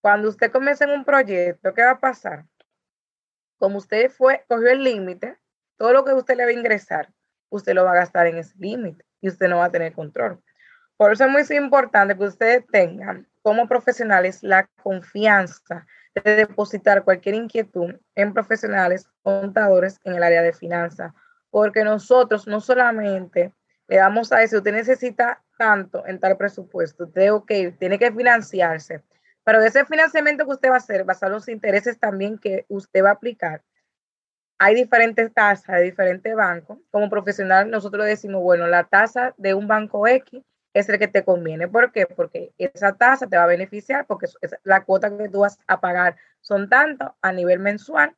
cuando 0.00 0.28
usted 0.28 0.50
comienza 0.50 0.84
en 0.84 0.90
un 0.90 1.04
proyecto, 1.04 1.74
¿qué 1.74 1.82
va 1.82 1.92
a 1.92 2.00
pasar? 2.00 2.44
Como 3.58 3.78
usted 3.78 4.10
fue, 4.10 4.44
cogió 4.48 4.68
el 4.70 4.84
límite, 4.84 5.36
todo 5.76 5.92
lo 5.92 6.04
que 6.04 6.12
usted 6.12 6.36
le 6.36 6.44
va 6.44 6.50
a 6.50 6.54
ingresar, 6.54 7.12
usted 7.50 7.74
lo 7.74 7.84
va 7.84 7.92
a 7.92 7.96
gastar 7.96 8.26
en 8.26 8.38
ese 8.38 8.54
límite 8.58 9.04
y 9.20 9.28
usted 9.28 9.48
no 9.48 9.58
va 9.58 9.66
a 9.66 9.72
tener 9.72 9.92
control. 9.92 10.42
Por 10.96 11.12
eso 11.12 11.24
es 11.24 11.30
muy 11.30 11.56
importante 11.56 12.16
que 12.16 12.24
ustedes 12.24 12.66
tengan 12.66 13.26
como 13.42 13.68
profesionales 13.68 14.42
la 14.42 14.68
confianza 14.82 15.86
de 16.14 16.36
depositar 16.36 17.04
cualquier 17.04 17.36
inquietud 17.36 17.94
en 18.14 18.32
profesionales 18.32 19.08
contadores 19.22 20.00
en 20.04 20.14
el 20.14 20.22
área 20.22 20.42
de 20.42 20.52
finanzas, 20.52 21.12
porque 21.50 21.84
nosotros 21.84 22.46
no 22.46 22.60
solamente 22.60 23.54
le 23.86 23.96
damos 23.96 24.32
a 24.32 24.42
eso, 24.42 24.58
usted 24.58 24.72
necesita 24.72 25.42
tanto 25.56 26.06
en 26.06 26.20
tal 26.20 26.36
presupuesto, 26.36 27.04
usted, 27.04 27.32
ok, 27.32 27.50
tiene 27.78 27.98
que 27.98 28.12
financiarse, 28.12 29.02
pero 29.48 29.62
de 29.62 29.68
ese 29.68 29.86
financiamiento 29.86 30.44
que 30.44 30.52
usted 30.52 30.68
va 30.68 30.74
a 30.74 30.76
hacer, 30.76 31.04
basado 31.04 31.32
en 31.32 31.36
los 31.36 31.48
intereses 31.48 31.98
también 31.98 32.36
que 32.36 32.66
usted 32.68 33.02
va 33.02 33.08
a 33.08 33.12
aplicar, 33.12 33.62
hay 34.58 34.74
diferentes 34.74 35.32
tasas 35.32 35.76
de 35.76 35.84
diferentes 35.84 36.36
bancos. 36.36 36.76
Como 36.90 37.08
profesional, 37.08 37.70
nosotros 37.70 38.04
decimos, 38.04 38.42
bueno, 38.42 38.66
la 38.66 38.84
tasa 38.84 39.34
de 39.38 39.54
un 39.54 39.66
banco 39.66 40.06
X 40.06 40.44
es 40.74 40.90
el 40.90 40.98
que 40.98 41.08
te 41.08 41.24
conviene. 41.24 41.66
¿Por 41.66 41.92
qué? 41.92 42.04
Porque 42.04 42.52
esa 42.58 42.92
tasa 42.96 43.26
te 43.26 43.38
va 43.38 43.44
a 43.44 43.46
beneficiar 43.46 44.06
porque 44.06 44.26
la 44.64 44.84
cuota 44.84 45.16
que 45.16 45.30
tú 45.30 45.40
vas 45.40 45.58
a 45.66 45.80
pagar 45.80 46.16
son 46.42 46.68
tanto 46.68 47.16
a 47.22 47.32
nivel 47.32 47.58
mensual 47.58 48.14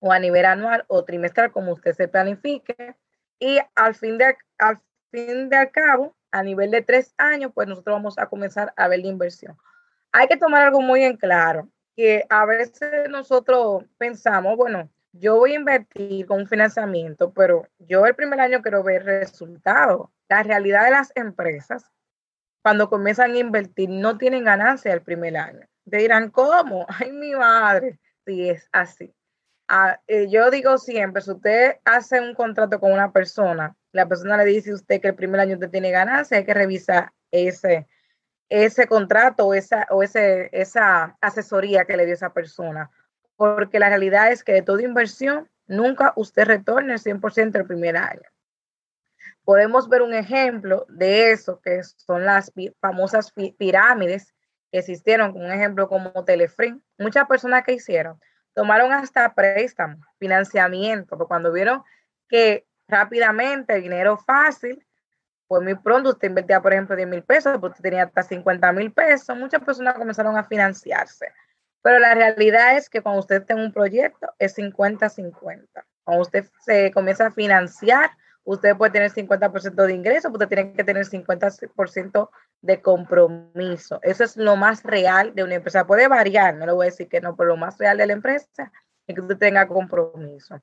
o 0.00 0.10
a 0.10 0.18
nivel 0.18 0.46
anual 0.46 0.84
o 0.88 1.04
trimestral 1.04 1.52
como 1.52 1.74
usted 1.74 1.92
se 1.92 2.08
planifique. 2.08 2.96
Y 3.38 3.60
al 3.76 3.94
fin 3.94 4.18
de, 4.18 4.36
al 4.58 4.80
fin 5.12 5.48
de 5.48 5.56
al 5.58 5.70
cabo, 5.70 6.16
a 6.32 6.42
nivel 6.42 6.72
de 6.72 6.82
tres 6.82 7.14
años, 7.18 7.52
pues 7.54 7.68
nosotros 7.68 7.94
vamos 7.94 8.18
a 8.18 8.26
comenzar 8.26 8.72
a 8.76 8.88
ver 8.88 8.98
la 8.98 9.06
inversión 9.06 9.56
hay 10.12 10.26
que 10.28 10.36
tomar 10.36 10.62
algo 10.62 10.80
muy 10.80 11.02
en 11.04 11.16
claro, 11.16 11.68
que 11.96 12.24
a 12.28 12.46
veces 12.46 13.08
nosotros 13.10 13.84
pensamos, 13.98 14.56
bueno, 14.56 14.90
yo 15.12 15.36
voy 15.36 15.52
a 15.52 15.56
invertir 15.56 16.26
con 16.26 16.40
un 16.40 16.46
financiamiento, 16.46 17.32
pero 17.32 17.66
yo 17.78 18.06
el 18.06 18.14
primer 18.14 18.40
año 18.40 18.62
quiero 18.62 18.82
ver 18.82 19.04
resultados. 19.04 20.08
La 20.28 20.42
realidad 20.42 20.84
de 20.84 20.92
las 20.92 21.12
empresas, 21.16 21.84
cuando 22.62 22.88
comienzan 22.88 23.32
a 23.32 23.38
invertir, 23.38 23.90
no 23.90 24.18
tienen 24.18 24.44
ganancia 24.44 24.92
el 24.92 25.02
primer 25.02 25.36
año. 25.36 25.66
Te 25.88 25.96
dirán, 25.98 26.30
¿cómo? 26.30 26.86
Ay, 27.00 27.10
mi 27.10 27.32
madre. 27.32 27.98
Sí, 28.24 28.48
es 28.48 28.68
así. 28.70 29.12
Eh, 30.06 30.28
yo 30.30 30.50
digo 30.50 30.78
siempre, 30.78 31.22
si 31.22 31.30
usted 31.30 31.76
hace 31.84 32.20
un 32.20 32.34
contrato 32.34 32.80
con 32.80 32.92
una 32.92 33.12
persona, 33.12 33.76
la 33.92 34.06
persona 34.06 34.36
le 34.36 34.44
dice 34.44 34.70
a 34.70 34.74
usted 34.74 35.00
que 35.00 35.08
el 35.08 35.14
primer 35.14 35.40
año 35.40 35.54
usted 35.54 35.70
tiene 35.70 35.90
ganancia, 35.90 36.36
hay 36.36 36.44
que 36.44 36.54
revisar 36.54 37.12
ese, 37.30 37.86
ese 38.50 38.86
contrato 38.88 39.46
o 39.46 39.54
esa, 39.54 39.86
o 39.90 40.02
ese, 40.02 40.50
esa 40.52 41.16
asesoría 41.20 41.84
que 41.84 41.96
le 41.96 42.04
dio 42.04 42.14
esa 42.14 42.34
persona. 42.34 42.90
Porque 43.36 43.78
la 43.78 43.88
realidad 43.88 44.30
es 44.30 44.44
que 44.44 44.52
de 44.52 44.62
toda 44.62 44.82
inversión, 44.82 45.48
nunca 45.66 46.12
usted 46.16 46.44
retorna 46.44 46.94
el 46.94 47.00
100% 47.00 47.56
el 47.56 47.66
primer 47.66 47.96
año. 47.96 48.28
Podemos 49.44 49.88
ver 49.88 50.02
un 50.02 50.12
ejemplo 50.12 50.84
de 50.88 51.30
eso, 51.30 51.60
que 51.60 51.82
son 51.82 52.26
las 52.26 52.52
famosas 52.80 53.32
pirámides 53.56 54.34
que 54.70 54.78
existieron, 54.78 55.36
un 55.36 55.50
ejemplo 55.50 55.88
como 55.88 56.24
Telefrin. 56.24 56.82
Muchas 56.98 57.26
personas 57.26 57.64
que 57.64 57.72
hicieron 57.72 58.20
tomaron 58.52 58.92
hasta 58.92 59.32
préstamos, 59.34 60.04
financiamiento, 60.18 61.16
porque 61.16 61.28
cuando 61.28 61.52
vieron 61.52 61.82
que 62.28 62.66
rápidamente 62.88 63.74
el 63.74 63.82
dinero 63.82 64.16
fácil, 64.18 64.84
pues 65.50 65.64
muy 65.64 65.74
pronto 65.74 66.10
usted 66.10 66.28
invertía, 66.28 66.62
por 66.62 66.72
ejemplo, 66.72 66.94
10 66.94 67.08
mil 67.08 67.24
pesos, 67.24 67.54
porque 67.54 67.72
usted 67.72 67.90
tenía 67.90 68.04
hasta 68.04 68.22
50 68.22 68.70
mil 68.70 68.92
pesos, 68.92 69.36
muchas 69.36 69.60
personas 69.64 69.94
comenzaron 69.94 70.36
a 70.36 70.44
financiarse. 70.44 71.32
Pero 71.82 71.98
la 71.98 72.14
realidad 72.14 72.76
es 72.76 72.88
que 72.88 73.02
cuando 73.02 73.18
usted 73.18 73.42
tiene 73.44 73.64
un 73.64 73.72
proyecto 73.72 74.32
es 74.38 74.56
50-50. 74.56 75.66
Cuando 76.04 76.22
usted 76.22 76.46
se 76.60 76.92
comienza 76.92 77.26
a 77.26 77.30
financiar, 77.32 78.10
usted 78.44 78.76
puede 78.76 78.92
tener 78.92 79.10
50% 79.10 79.86
de 79.86 79.92
ingresos, 79.92 80.30
usted 80.30 80.46
tiene 80.46 80.72
que 80.72 80.84
tener 80.84 81.04
50% 81.04 82.30
de 82.60 82.80
compromiso. 82.80 83.98
Eso 84.02 84.22
es 84.22 84.36
lo 84.36 84.54
más 84.54 84.84
real 84.84 85.34
de 85.34 85.42
una 85.42 85.56
empresa. 85.56 85.84
Puede 85.84 86.06
variar, 86.06 86.54
no 86.54 86.64
le 86.64 86.72
voy 86.72 86.86
a 86.86 86.90
decir 86.90 87.08
que 87.08 87.20
no, 87.20 87.34
pero 87.34 87.48
lo 87.48 87.56
más 87.56 87.76
real 87.76 87.98
de 87.98 88.06
la 88.06 88.12
empresa 88.12 88.70
es 89.04 89.14
que 89.16 89.20
usted 89.20 89.36
tenga 89.36 89.66
compromiso. 89.66 90.62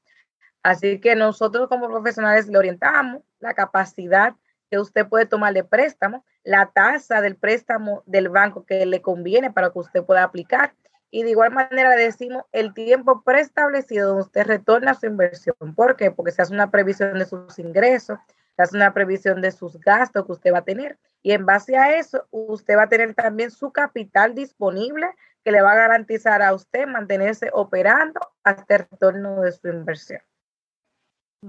Así 0.63 1.01
que 1.01 1.13
nosotros 1.17 1.67
como 1.67 1.89
profesionales 1.89 2.47
le 2.47 2.57
orientamos 2.57 3.21
la 3.39 3.53
capacidad 3.53 4.33
que 4.69 4.79
usted 4.79 5.07
puede 5.07 5.25
tomarle 5.25 5.63
préstamo, 5.63 6.25
la 6.43 6.67
tasa 6.67 7.21
del 7.21 7.35
préstamo 7.35 8.03
del 8.05 8.29
banco 8.29 8.65
que 8.65 8.85
le 8.85 9.01
conviene 9.01 9.51
para 9.51 9.71
que 9.71 9.79
usted 9.79 10.03
pueda 10.03 10.23
aplicar. 10.23 10.73
Y 11.09 11.23
de 11.23 11.29
igual 11.31 11.51
manera 11.51 11.95
le 11.95 12.03
decimos 12.03 12.43
el 12.51 12.73
tiempo 12.73 13.23
preestablecido 13.23 14.09
donde 14.09 14.23
usted 14.23 14.45
retorna 14.45 14.93
su 14.93 15.05
inversión. 15.05 15.55
¿Por 15.75 15.95
qué? 15.95 16.11
Porque 16.11 16.31
se 16.31 16.41
hace 16.41 16.53
una 16.53 16.69
previsión 16.69 17.17
de 17.17 17.25
sus 17.25 17.57
ingresos, 17.59 18.19
se 18.55 18.61
hace 18.61 18.75
una 18.75 18.93
previsión 18.93 19.41
de 19.41 19.51
sus 19.51 19.79
gastos 19.79 20.25
que 20.25 20.31
usted 20.33 20.53
va 20.53 20.59
a 20.59 20.65
tener. 20.65 20.97
Y 21.21 21.31
en 21.31 21.45
base 21.45 21.77
a 21.77 21.97
eso, 21.97 22.27
usted 22.31 22.75
va 22.75 22.83
a 22.83 22.89
tener 22.89 23.13
también 23.13 23.51
su 23.51 23.71
capital 23.71 24.35
disponible 24.35 25.07
que 25.43 25.51
le 25.51 25.61
va 25.61 25.71
a 25.71 25.75
garantizar 25.75 26.41
a 26.41 26.53
usted 26.53 26.87
mantenerse 26.87 27.49
operando 27.53 28.19
hasta 28.43 28.75
el 28.75 28.87
retorno 28.91 29.41
de 29.41 29.53
su 29.53 29.69
inversión. 29.69 30.21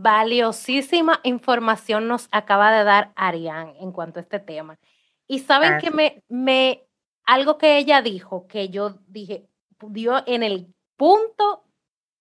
Valiosísima 0.00 1.18
información 1.24 2.06
nos 2.06 2.28
acaba 2.30 2.70
de 2.70 2.84
dar 2.84 3.12
Arián 3.16 3.74
en 3.80 3.90
cuanto 3.90 4.20
a 4.20 4.22
este 4.22 4.38
tema. 4.38 4.78
Y 5.26 5.40
saben 5.40 5.78
que 5.78 5.90
me, 5.90 6.22
me, 6.28 6.86
algo 7.24 7.58
que 7.58 7.78
ella 7.78 8.00
dijo, 8.00 8.46
que 8.46 8.68
yo 8.68 9.00
dije, 9.08 9.48
dio 9.88 10.22
en 10.26 10.44
el 10.44 10.72
punto 10.96 11.64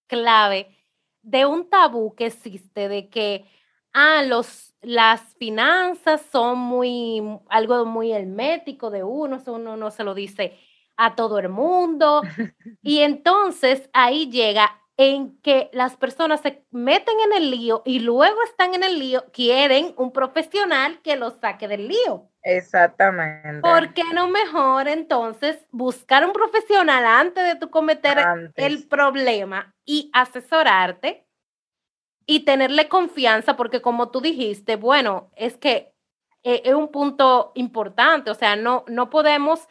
clave 0.08 0.76
de 1.22 1.46
un 1.46 1.70
tabú 1.70 2.16
que 2.16 2.26
existe 2.26 2.90
de 2.90 3.10
que, 3.10 3.46
ah, 3.94 4.24
los, 4.24 4.74
las 4.82 5.36
finanzas 5.36 6.24
son 6.32 6.58
muy, 6.58 7.22
algo 7.48 7.86
muy 7.86 8.12
hermético 8.12 8.90
de 8.90 9.04
uno, 9.04 9.36
eso 9.36 9.54
uno 9.54 9.78
no 9.78 9.92
se 9.92 10.04
lo 10.04 10.16
dice 10.16 10.58
a 10.96 11.14
todo 11.14 11.38
el 11.38 11.50
mundo. 11.50 12.24
y 12.82 13.02
entonces 13.02 13.88
ahí 13.94 14.32
llega 14.32 14.82
en 14.98 15.40
que 15.42 15.70
las 15.74 15.96
personas 15.96 16.42
se 16.42 16.66
meten 16.72 17.14
en 17.28 17.44
el 17.44 17.52
lío 17.52 17.84
y 17.86 18.00
luego 18.00 18.42
están 18.44 18.74
en 18.74 18.84
el 18.84 18.98
lío, 18.98 19.26
quieren 19.32 19.94
un 19.96 20.12
profesional 20.12 21.00
que 21.04 21.16
los 21.16 21.36
saque 21.40 21.68
del 21.68 21.88
lío. 21.88 22.32
Exactamente. 22.42 23.62
¿Por 23.62 23.94
qué 23.94 24.04
no 24.16 24.28
mejor 24.28 24.88
entonces 24.88 25.68
buscar 25.72 26.26
un 26.26 26.34
profesional 26.34 27.06
antes 27.06 27.46
de 27.46 27.60
tu 27.60 27.70
cometer 27.70 28.18
el 28.56 28.88
problema 28.88 29.76
y 29.86 30.10
asesorarte 30.14 31.28
y 32.26 32.40
tenerle 32.40 32.90
confianza? 32.90 33.56
Porque 33.56 33.82
como 33.82 34.10
tú 34.10 34.20
dijiste, 34.20 34.78
bueno, 34.78 35.30
es 35.36 35.58
que 35.58 35.94
eh, 36.42 36.64
es 36.66 36.74
un 36.74 36.90
punto 36.92 37.52
importante, 37.54 38.32
o 38.32 38.36
sea, 38.36 38.56
no, 38.56 38.84
no 38.88 39.12
podemos 39.12 39.68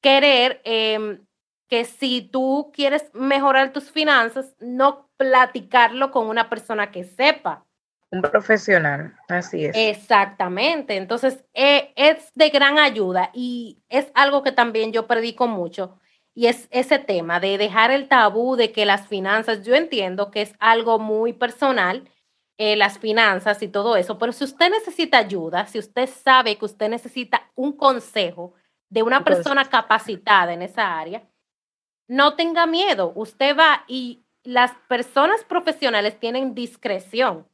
querer... 0.00 0.62
Em, 0.64 1.26
que 1.70 1.84
si 1.84 2.20
tú 2.20 2.72
quieres 2.74 3.08
mejorar 3.14 3.72
tus 3.72 3.92
finanzas, 3.92 4.56
no 4.58 5.08
platicarlo 5.16 6.10
con 6.10 6.26
una 6.26 6.50
persona 6.50 6.90
que 6.90 7.04
sepa. 7.04 7.64
Un 8.10 8.22
profesional, 8.22 9.14
así 9.28 9.66
es. 9.66 9.76
Exactamente, 9.76 10.96
entonces 10.96 11.44
eh, 11.54 11.92
es 11.94 12.32
de 12.34 12.50
gran 12.50 12.80
ayuda 12.80 13.30
y 13.32 13.78
es 13.88 14.10
algo 14.14 14.42
que 14.42 14.50
también 14.50 14.92
yo 14.92 15.06
predico 15.06 15.46
mucho 15.46 16.00
y 16.34 16.46
es 16.46 16.66
ese 16.72 16.98
tema 16.98 17.38
de 17.38 17.56
dejar 17.56 17.92
el 17.92 18.08
tabú 18.08 18.56
de 18.56 18.72
que 18.72 18.84
las 18.84 19.06
finanzas, 19.06 19.62
yo 19.62 19.76
entiendo 19.76 20.32
que 20.32 20.42
es 20.42 20.54
algo 20.58 20.98
muy 20.98 21.32
personal, 21.32 22.08
eh, 22.58 22.74
las 22.74 22.98
finanzas 22.98 23.62
y 23.62 23.68
todo 23.68 23.94
eso, 23.94 24.18
pero 24.18 24.32
si 24.32 24.42
usted 24.42 24.70
necesita 24.70 25.18
ayuda, 25.18 25.66
si 25.66 25.78
usted 25.78 26.08
sabe 26.08 26.58
que 26.58 26.64
usted 26.64 26.88
necesita 26.88 27.48
un 27.54 27.76
consejo 27.76 28.54
de 28.88 29.04
una 29.04 29.22
persona 29.22 29.64
capacitada 29.66 30.52
en 30.52 30.62
esa 30.62 30.98
área, 30.98 31.29
no 32.10 32.34
tenga 32.34 32.66
miedo, 32.66 33.12
usted 33.14 33.56
va 33.56 33.84
y 33.86 34.24
las 34.42 34.72
personas 34.88 35.44
profesionales 35.44 36.18
tienen 36.18 36.56
discreción. 36.56 37.46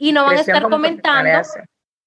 Y 0.00 0.10
no 0.10 0.24
van 0.24 0.38
a 0.38 0.40
estar 0.40 0.68
comentando, 0.68 1.48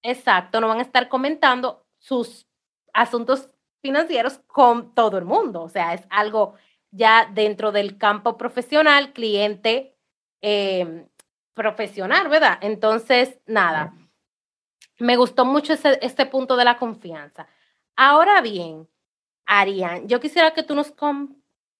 exacto, 0.01 0.59
no 0.59 0.67
van 0.67 0.79
a 0.79 0.81
estar 0.81 1.07
comentando 1.07 1.85
sus 1.99 2.45
asuntos 2.91 3.49
financieros 3.81 4.39
con 4.47 4.93
todo 4.93 5.17
el 5.17 5.23
mundo, 5.23 5.61
o 5.61 5.69
sea, 5.69 5.93
es 5.93 6.05
algo 6.09 6.55
ya 6.91 7.29
dentro 7.31 7.71
del 7.71 7.97
campo 7.97 8.37
profesional, 8.37 9.13
cliente 9.13 9.95
eh, 10.41 11.07
profesional, 11.53 12.27
¿verdad? 12.27 12.57
Entonces, 12.59 13.39
nada, 13.45 13.93
me 14.99 15.15
gustó 15.15 15.45
mucho 15.45 15.71
ese, 15.71 15.97
este 16.01 16.25
punto 16.25 16.57
de 16.57 16.65
la 16.65 16.77
confianza. 16.77 17.47
Ahora 17.95 18.41
bien, 18.41 18.89
Arián, 19.45 20.09
yo 20.09 20.19
quisiera 20.19 20.51
que 20.51 20.63
tú 20.63 20.75
nos 20.75 20.91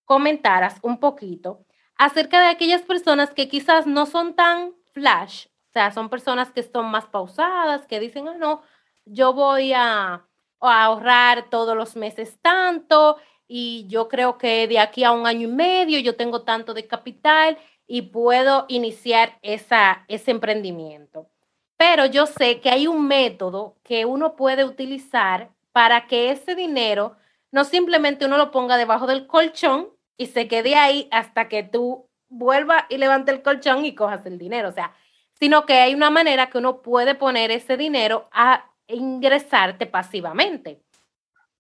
comentaras 0.08 0.80
un 0.82 1.00
poquito 1.00 1.66
acerca 1.98 2.40
de 2.40 2.48
aquellas 2.48 2.82
personas 2.82 3.32
que 3.34 3.50
quizás 3.50 3.86
no 3.86 4.06
son 4.06 4.36
tan 4.36 4.74
flash, 4.94 5.48
o 5.70 5.74
sea, 5.74 5.92
son 5.92 6.10
personas 6.10 6.50
que 6.50 6.64
son 6.64 6.86
más 6.90 7.06
pausadas, 7.06 7.86
que 7.86 8.00
dicen, 8.00 8.28
ah, 8.28 8.36
no, 8.40 8.64
yo 9.06 9.34
voy 9.34 9.74
a, 9.74 10.26
a 10.62 10.84
ahorrar 10.84 11.50
todos 11.50 11.76
los 11.76 11.96
meses 11.96 12.40
tanto 12.42 13.18
y 13.48 13.86
yo 13.88 14.08
creo 14.08 14.38
que 14.38 14.68
de 14.68 14.80
aquí 14.80 15.04
a 15.04 15.12
un 15.12 15.28
año 15.28 15.50
y 15.50 15.52
medio 15.52 16.00
yo 16.00 16.16
tengo 16.16 16.44
tanto 16.44 16.74
de 16.74 16.88
capital 16.88 17.58
y 17.86 18.04
puedo 18.04 18.66
iniciar 18.70 19.38
esa, 19.42 20.06
ese 20.08 20.32
emprendimiento. 20.32 21.30
Pero 21.76 22.06
yo 22.06 22.26
sé 22.26 22.60
que 22.62 22.70
hay 22.70 22.88
un 22.88 23.08
método 23.08 23.76
que 23.84 24.06
uno 24.06 24.36
puede 24.36 24.64
utilizar 24.64 25.52
para 25.74 26.08
que 26.08 26.32
ese 26.32 26.56
dinero 26.56 27.18
no 27.52 27.66
simplemente 27.66 28.26
uno 28.26 28.38
lo 28.38 28.52
ponga 28.52 28.78
debajo 28.78 29.06
del 29.06 29.28
colchón 29.28 29.97
y 30.18 30.28
se 30.28 30.48
quede 30.48 30.76
ahí 30.76 31.08
hasta 31.12 31.48
que 31.48 31.64
tú 31.64 32.10
vuelvas 32.30 32.84
y 32.90 32.98
levante 32.98 33.32
el 33.32 33.42
colchón 33.42 33.86
y 33.86 33.96
cojas 33.96 34.26
el 34.26 34.38
dinero. 34.38 34.70
O 34.70 34.72
sea, 34.72 34.94
sino 35.34 35.66
que 35.66 35.74
hay 35.74 35.94
una 35.94 36.10
manera 36.10 36.50
que 36.50 36.58
uno 36.58 36.82
puede 36.82 37.16
poner 37.16 37.52
ese 37.52 37.78
dinero 37.78 38.28
a 38.32 38.66
ingresarte 38.88 39.86
pasivamente. 39.86 40.82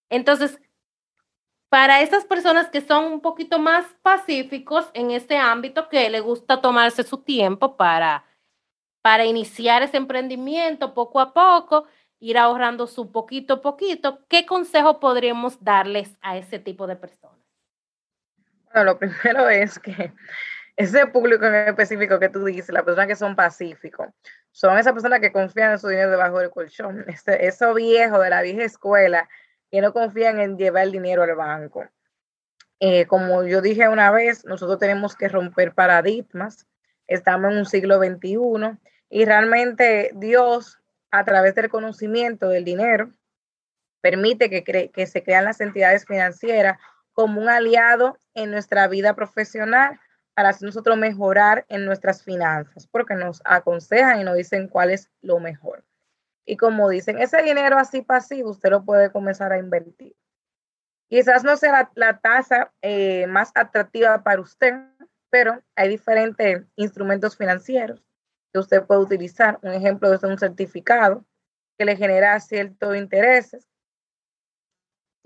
Entonces, 0.09 0.59
para 1.69 2.01
esas 2.01 2.25
personas 2.25 2.69
que 2.69 2.81
son 2.81 3.05
un 3.05 3.21
poquito 3.21 3.59
más 3.59 3.85
pacíficos 4.01 4.89
en 4.93 5.11
este 5.11 5.37
ámbito, 5.37 5.89
que 5.89 6.09
le 6.09 6.21
gusta 6.21 6.61
tomarse 6.61 7.03
su 7.03 7.17
tiempo 7.17 7.75
para, 7.75 8.25
para 9.01 9.25
iniciar 9.25 9.83
ese 9.83 9.97
emprendimiento 9.97 10.93
poco 10.93 11.19
a 11.19 11.33
poco, 11.33 11.85
ir 12.19 12.37
ahorrando 12.37 12.87
su 12.87 13.11
poquito 13.11 13.55
a 13.55 13.61
poquito, 13.61 14.25
¿qué 14.27 14.45
consejo 14.45 14.99
podríamos 14.99 15.63
darles 15.63 16.17
a 16.21 16.37
ese 16.37 16.57
tipo 16.57 16.87
de 16.87 16.95
personas? 16.95 17.37
Bueno, 18.77 18.91
lo 18.91 19.00
primero 19.00 19.50
es 19.50 19.79
que 19.79 20.13
ese 20.75 21.07
público 21.07 21.46
en 21.46 21.55
específico 21.55 22.19
que 22.19 22.29
tú 22.29 22.46
dices, 22.46 22.69
las 22.69 22.84
personas 22.84 23.07
que 23.07 23.15
son 23.15 23.36
pacíficos, 23.36 24.10
son 24.51 24.77
esas 24.77 24.93
personas 24.93 25.19
que 25.19 25.31
confían 25.31 25.72
en 25.72 25.79
su 25.79 25.88
dinero 25.88 26.12
debajo 26.12 26.38
del 26.38 26.51
colchón. 26.51 27.03
Ese, 27.07 27.48
eso 27.48 27.74
viejo 27.74 28.19
de 28.19 28.29
la 28.29 28.43
vieja 28.43 28.63
escuela 28.63 29.27
que 29.72 29.81
no 29.81 29.93
confían 29.93 30.39
en 30.39 30.60
llevar 30.60 30.84
el 30.84 30.91
dinero 30.91 31.24
al 31.24 31.34
banco. 31.34 31.88
Eh, 32.79 33.07
como 33.07 33.43
yo 33.46 33.62
dije 33.62 33.89
una 33.89 34.12
vez, 34.12 34.46
nosotros 34.46 34.77
tenemos 34.77 35.15
que 35.15 35.27
romper 35.27 35.74
paradigmas. 35.74 36.67
Estamos 37.07 37.51
en 37.51 37.57
un 37.57 37.65
siglo 37.65 37.98
XXI 37.98 38.77
y 39.10 39.25
realmente 39.25 40.12
Dios, 40.13 40.79
a 41.10 41.25
través 41.25 41.55
del 41.55 41.69
conocimiento 41.69 42.50
del 42.50 42.63
dinero, 42.63 43.12
permite 44.01 44.51
que, 44.51 44.91
que 44.91 45.07
se 45.07 45.24
crean 45.24 45.46
las 45.46 45.62
entidades 45.62 46.05
financieras 46.05 46.77
como 47.17 47.41
un 47.41 47.50
aliado 47.50 48.19
en 48.36 48.51
nuestra 48.51 48.88
vida 48.88 49.15
profesional 49.15 50.00
para 50.36 50.50
así 50.50 50.63
nosotros 50.63 51.00
mejorar 51.00 51.65
en 51.67 51.83
nuestras 51.83 52.21
finanzas, 52.21 52.85
porque 52.85 53.15
nos 53.15 53.42
aconsejan 53.44 54.22
y 54.22 54.24
nos 54.24 54.37
dicen 54.37 54.68
cuál 54.68 54.92
es 54.92 55.09
lo 55.22 55.39
mejor. 55.39 55.83
Y 56.46 56.57
como 56.57 56.89
dicen, 56.89 57.18
ese 57.18 57.42
dinero 57.42 57.79
así 57.79 58.03
pasivo 58.03 58.51
usted 58.51 58.70
lo 58.70 58.85
puede 58.85 59.11
comenzar 59.11 59.51
a 59.51 59.57
invertir. 59.57 60.15
Quizás 61.09 61.44
no 61.44 61.57
sea 61.57 61.89
la, 61.96 62.20
tasa 62.20 62.72
eh, 62.83 63.25
más 63.25 63.51
atractiva 63.55 64.24
para 64.24 64.39
usted, 64.39 64.75
pero 65.31 65.63
hay 65.75 65.89
diferentes 65.89 66.68
instrumentos 66.75 67.35
financieros 67.35 68.05
que 68.53 68.59
usted 68.59 68.85
puede 68.85 69.01
utilizar. 69.01 69.57
Un 69.63 69.72
ejemplo 69.72 70.13
es 70.13 70.22
un 70.22 70.37
certificado 70.37 71.25
que 71.79 71.85
le 71.85 71.96
genera 71.96 72.39
ciertos 72.42 72.96
intereses. 72.96 73.68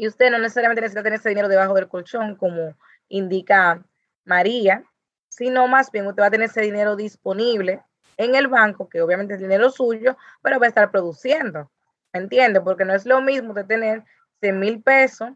Y 0.01 0.07
usted 0.07 0.31
no 0.31 0.39
necesariamente 0.39 0.81
necesita 0.81 1.03
tener 1.03 1.19
ese 1.19 1.29
dinero 1.29 1.47
debajo 1.47 1.75
del 1.75 1.87
colchón, 1.87 2.35
como 2.35 2.75
indica 3.07 3.85
María, 4.25 4.83
sino 5.29 5.67
más 5.67 5.91
bien 5.91 6.07
usted 6.07 6.23
va 6.23 6.25
a 6.25 6.31
tener 6.31 6.49
ese 6.49 6.61
dinero 6.61 6.95
disponible 6.95 7.83
en 8.17 8.33
el 8.33 8.47
banco, 8.47 8.89
que 8.89 9.03
obviamente 9.03 9.35
es 9.35 9.39
dinero 9.39 9.69
suyo, 9.69 10.17
pero 10.41 10.59
va 10.59 10.65
a 10.65 10.69
estar 10.69 10.89
produciendo. 10.89 11.69
¿Me 12.13 12.19
entiende? 12.19 12.61
Porque 12.61 12.83
no 12.83 12.95
es 12.95 13.05
lo 13.05 13.21
mismo 13.21 13.53
de 13.53 13.63
tener 13.63 14.03
100 14.39 14.59
mil 14.59 14.81
pesos 14.81 15.33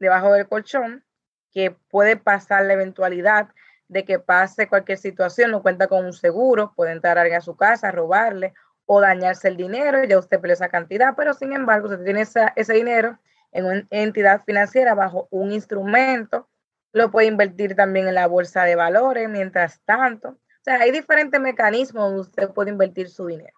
debajo 0.00 0.32
del 0.32 0.48
colchón, 0.48 1.04
que 1.52 1.70
puede 1.70 2.16
pasar 2.16 2.64
la 2.64 2.72
eventualidad 2.72 3.50
de 3.86 4.04
que 4.04 4.18
pase 4.18 4.68
cualquier 4.68 4.98
situación, 4.98 5.52
no 5.52 5.62
cuenta 5.62 5.86
con 5.86 6.04
un 6.04 6.12
seguro, 6.12 6.72
puede 6.74 6.90
entrar 6.90 7.18
alguien 7.18 7.38
a 7.38 7.40
su 7.40 7.56
casa, 7.56 7.92
robarle 7.92 8.52
o 8.84 9.00
dañarse 9.00 9.46
el 9.46 9.56
dinero, 9.56 10.02
ya 10.02 10.18
usted 10.18 10.40
pierde 10.40 10.54
esa 10.54 10.70
cantidad, 10.70 11.14
pero 11.16 11.34
sin 11.34 11.52
embargo, 11.52 11.88
usted 11.88 12.02
tiene 12.02 12.22
ese 12.22 12.72
dinero 12.72 13.20
en 13.56 13.66
una 13.66 13.86
entidad 13.90 14.44
financiera 14.44 14.94
bajo 14.94 15.28
un 15.30 15.52
instrumento, 15.52 16.48
lo 16.92 17.10
puede 17.10 17.26
invertir 17.26 17.74
también 17.74 18.08
en 18.08 18.14
la 18.14 18.26
bolsa 18.26 18.64
de 18.64 18.76
valores 18.76 19.28
mientras 19.28 19.80
tanto 19.84 20.38
sea, 20.66 20.80
hay 20.80 20.90
diferentes 20.90 21.40
mecanismos 21.40 22.04
donde 22.04 22.20
usted 22.20 22.50
puede 22.50 22.70
invertir 22.70 23.08
su 23.08 23.26
dinero. 23.26 23.56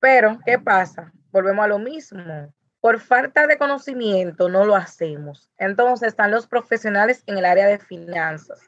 Pero, 0.00 0.38
¿qué 0.44 0.58
pasa? 0.58 1.12
Volvemos 1.30 1.64
a 1.64 1.68
lo 1.68 1.78
mismo. 1.78 2.52
Por 2.80 2.98
falta 2.98 3.46
de 3.46 3.58
conocimiento 3.58 4.48
no 4.48 4.64
lo 4.64 4.74
hacemos. 4.74 5.50
Entonces 5.58 6.08
están 6.08 6.30
los 6.30 6.46
profesionales 6.46 7.22
en 7.26 7.38
el 7.38 7.44
área 7.44 7.66
de 7.66 7.78
finanzas 7.78 8.60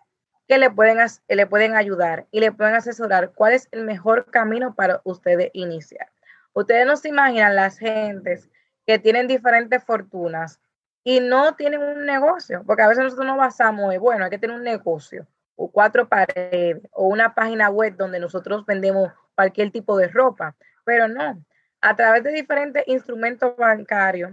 que 0.49 0.59
le 0.59 0.71
pueden, 0.71 0.99
le 1.29 1.47
pueden 1.47 1.75
ayudar 1.75 2.27
y 2.31 2.41
le 2.41 2.53
pueden 2.53 2.75
asesorar 2.75 3.33
cuál 3.35 3.55
es 3.55 3.69
el 3.73 3.85
mejor 3.85 4.31
camino 4.31 4.75
para 4.75 5.01
ustedes 5.05 5.51
iniciar. 5.55 6.09
Ustedes 6.53 6.87
no 6.87 6.97
se 6.97 7.09
imaginan 7.09 7.57
las 7.57 7.79
gentes 7.79 8.49
que 8.87 8.99
tienen 8.99 9.27
diferentes 9.27 9.83
fortunas 9.85 10.61
y 11.05 11.21
no 11.21 11.55
tienen 11.55 11.83
un 11.83 12.07
negocio, 12.07 12.63
porque 12.67 12.83
a 12.83 12.89
veces 12.89 13.05
nosotros 13.05 13.27
nos 13.27 13.37
basamos 13.37 13.93
en, 13.93 14.01
bueno, 14.01 14.25
hay 14.25 14.31
que 14.31 14.39
tener 14.39 14.57
un 14.57 14.65
negocio 14.65 15.27
o 15.57 15.71
cuatro 15.71 16.09
paredes 16.09 16.81
o 16.93 17.07
una 17.07 17.35
página 17.35 17.71
web 17.71 17.97
donde 17.97 18.21
nosotros 18.21 18.65
vendemos 18.67 19.13
cualquier 19.35 19.71
tipo 19.71 19.97
de 19.97 20.09
ropa, 20.09 20.55
pero 20.85 21.09
no, 21.09 21.43
a 21.81 21.97
través 21.97 22.25
de 22.25 22.33
diferentes 22.33 22.85
instrumentos 22.87 23.57
bancarios, 23.57 24.33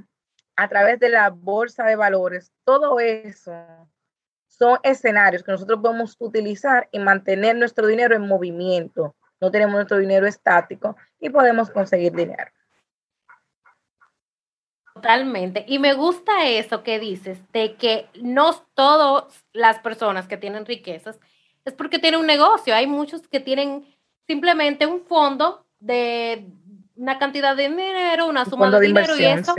a 0.56 0.68
través 0.68 1.00
de 1.00 1.10
la 1.10 1.30
bolsa 1.30 1.84
de 1.86 1.96
valores, 1.96 2.52
todo 2.64 3.00
eso 3.00 3.54
son 4.48 4.80
escenarios 4.84 5.44
que 5.44 5.52
nosotros 5.52 5.80
podemos 5.82 6.16
utilizar 6.20 6.88
y 6.92 7.00
mantener 7.00 7.56
nuestro 7.56 7.88
dinero 7.88 8.16
en 8.16 8.28
movimiento. 8.28 9.16
No 9.42 9.50
tenemos 9.50 9.74
nuestro 9.74 9.98
dinero 9.98 10.28
estático 10.28 10.96
y 11.20 11.30
podemos 11.30 11.72
conseguir 11.72 12.14
dinero. 12.14 12.52
Totalmente. 15.04 15.66
Y 15.68 15.80
me 15.80 15.94
gusta 15.94 16.48
eso 16.48 16.82
que 16.82 16.98
dices, 16.98 17.38
de 17.52 17.76
que 17.76 18.08
no 18.22 18.54
todas 18.74 19.44
las 19.52 19.80
personas 19.80 20.28
que 20.30 20.38
tienen 20.38 20.66
riquezas 20.66 21.20
es 21.66 21.74
porque 21.74 22.00
tienen 22.00 22.22
un 22.22 22.26
negocio. 22.28 22.74
Hay 22.74 22.88
muchos 22.88 23.28
que 23.28 23.42
tienen 23.42 23.86
simplemente 24.26 24.86
un 24.86 25.02
fondo 25.02 25.66
de 25.80 26.48
una 26.96 27.20
cantidad 27.20 27.54
de 27.56 27.68
dinero, 27.68 28.28
una 28.28 28.46
suma 28.46 28.72
de, 28.72 28.80
dinero 28.80 29.18
y 29.18 29.26
eso 29.26 29.54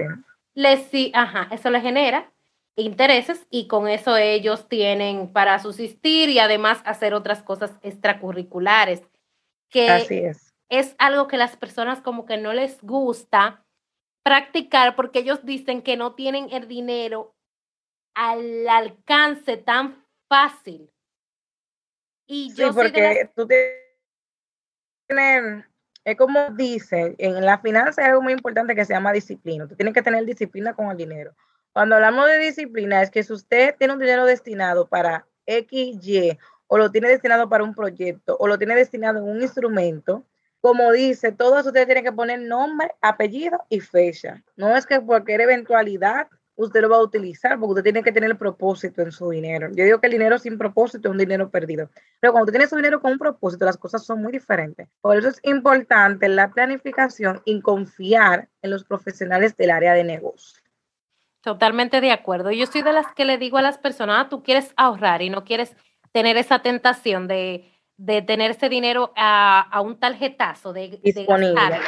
les, 0.54 0.88
ajá, 1.12 1.48
eso 1.50 1.68
les 1.68 1.83
genera 1.83 2.30
intereses 2.76 3.46
y 3.50 3.68
con 3.68 3.87
eso 3.87 4.16
ellos 4.16 4.66
tienen 4.68 5.30
para 5.30 5.59
subsistir 5.59 6.30
y 6.30 6.38
además 6.38 6.80
hacer 6.87 7.12
otras 7.12 7.42
cosas 7.42 7.72
extracurriculares. 7.83 9.02
Que 9.68 9.90
Así 9.90 10.18
es. 10.18 10.54
Es 10.70 10.94
algo 10.98 11.28
que 11.28 11.37
las 11.37 11.57
personas 11.57 12.00
como 12.00 12.24
que 12.24 12.38
no 12.38 12.54
les 12.54 12.83
gusta 12.83 13.63
practicar 14.25 14.97
porque 14.97 15.21
ellos 15.21 15.45
dicen 15.45 15.83
que 15.83 15.97
no 15.97 16.15
tienen 16.15 16.49
el 16.51 16.67
dinero 16.67 17.37
al 18.15 18.67
alcance 18.69 19.59
tan 19.59 20.05
fácil. 20.29 20.91
Y 22.27 22.53
yo 22.55 22.69
sí, 22.69 22.75
porque 22.75 23.31
tú 23.37 23.47
tienes, 23.47 25.65
es 26.05 26.17
como 26.17 26.51
dicen, 26.51 27.15
en 27.19 27.45
la 27.45 27.59
finanza 27.59 28.03
hay 28.03 28.09
algo 28.09 28.23
muy 28.23 28.33
importante 28.33 28.75
que 28.75 28.85
se 28.85 28.95
llama 28.95 29.13
disciplina. 29.13 29.69
Tú 29.69 29.77
tienes 29.77 29.93
que 29.93 30.03
tener 30.03 30.25
disciplina 30.25 30.75
con 30.75 30.91
el 30.91 30.97
dinero. 30.97 31.35
Cuando 31.73 31.97
hablamos 31.97 32.27
de 32.27 32.39
disciplina 32.39 33.03
es 33.03 33.11
que 33.11 33.23
si 33.23 33.33
usted 33.33 33.77
tiene 33.77 33.93
un 33.93 34.01
dinero 34.01 34.25
destinado 34.25 34.87
para 34.87 35.27
X, 35.45 36.07
Y, 36.07 36.39
o 36.67 36.79
lo 36.79 36.91
tiene 36.91 37.09
destinado 37.09 37.49
para 37.49 37.65
un 37.65 37.75
proyecto, 37.75 38.37
o 38.39 38.49
lo 38.49 38.57
tiene 38.57 38.75
destinado 38.75 39.19
en 39.19 39.25
un 39.25 39.43
instrumento, 39.43 40.25
como 40.64 40.92
dice, 40.92 41.31
todo 41.31 41.59
eso 41.59 41.68
usted 41.68 41.85
tiene 41.85 42.03
que 42.03 42.11
poner 42.11 42.40
nombre, 42.40 42.90
apellido 43.03 43.66
y 43.68 43.81
fecha. 43.81 44.42
No 44.57 44.74
es 44.74 44.87
que 44.87 44.98
cualquier 44.98 45.42
eventualidad 45.42 46.29
usted 46.55 46.81
lo 46.81 46.88
va 46.88 46.96
a 46.96 47.03
utilizar, 47.03 47.59
porque 47.59 47.72
usted 47.72 47.83
tiene 47.83 48.03
que 48.03 48.12
tener 48.12 48.31
el 48.31 48.38
propósito 48.38 49.03
en 49.03 49.12
su 49.12 49.29
dinero. 49.29 49.68
Yo 49.74 49.85
digo 49.85 50.00
que 50.00 50.07
el 50.07 50.14
dinero 50.14 50.38
sin 50.38 50.57
propósito 50.57 51.09
es 51.09 51.12
un 51.12 51.18
dinero 51.18 51.50
perdido. 51.50 51.90
Pero 52.18 52.33
cuando 52.33 52.44
usted 52.44 52.55
tiene 52.55 52.66
su 52.66 52.77
dinero 52.77 53.03
con 53.03 53.12
un 53.12 53.18
propósito, 53.18 53.66
las 53.66 53.77
cosas 53.77 54.07
son 54.07 54.22
muy 54.22 54.33
diferentes. 54.33 54.88
Por 55.03 55.18
eso 55.18 55.29
es 55.29 55.38
importante 55.42 56.31
la 56.31 56.50
planificación 56.50 57.42
y 57.44 57.61
confiar 57.61 58.48
en 58.62 58.70
los 58.70 58.85
profesionales 58.85 59.59
del 59.59 59.70
área 59.70 59.92
de 59.92 60.05
negocio. 60.05 60.62
Totalmente 61.42 62.00
de 62.00 62.11
acuerdo. 62.11 62.50
Yo 62.53 62.64
soy 62.64 62.81
de 62.81 62.94
las 62.94 63.12
que 63.12 63.27
le 63.27 63.37
digo 63.37 63.59
a 63.59 63.62
las 63.62 63.77
personas, 63.77 64.16
ah, 64.18 64.29
tú 64.31 64.42
quieres 64.42 64.72
ahorrar 64.79 65.20
y 65.20 65.29
no 65.29 65.44
quieres 65.44 65.77
tener 66.11 66.38
esa 66.38 66.61
tentación 66.61 67.29
de, 67.29 67.74
tener 68.26 68.50
ese 68.50 68.68
dinero 68.68 69.12
a, 69.16 69.80
un 69.83 69.98
tarjetazo 69.98 70.72
de, 70.72 71.00
Disponible. 71.02 71.80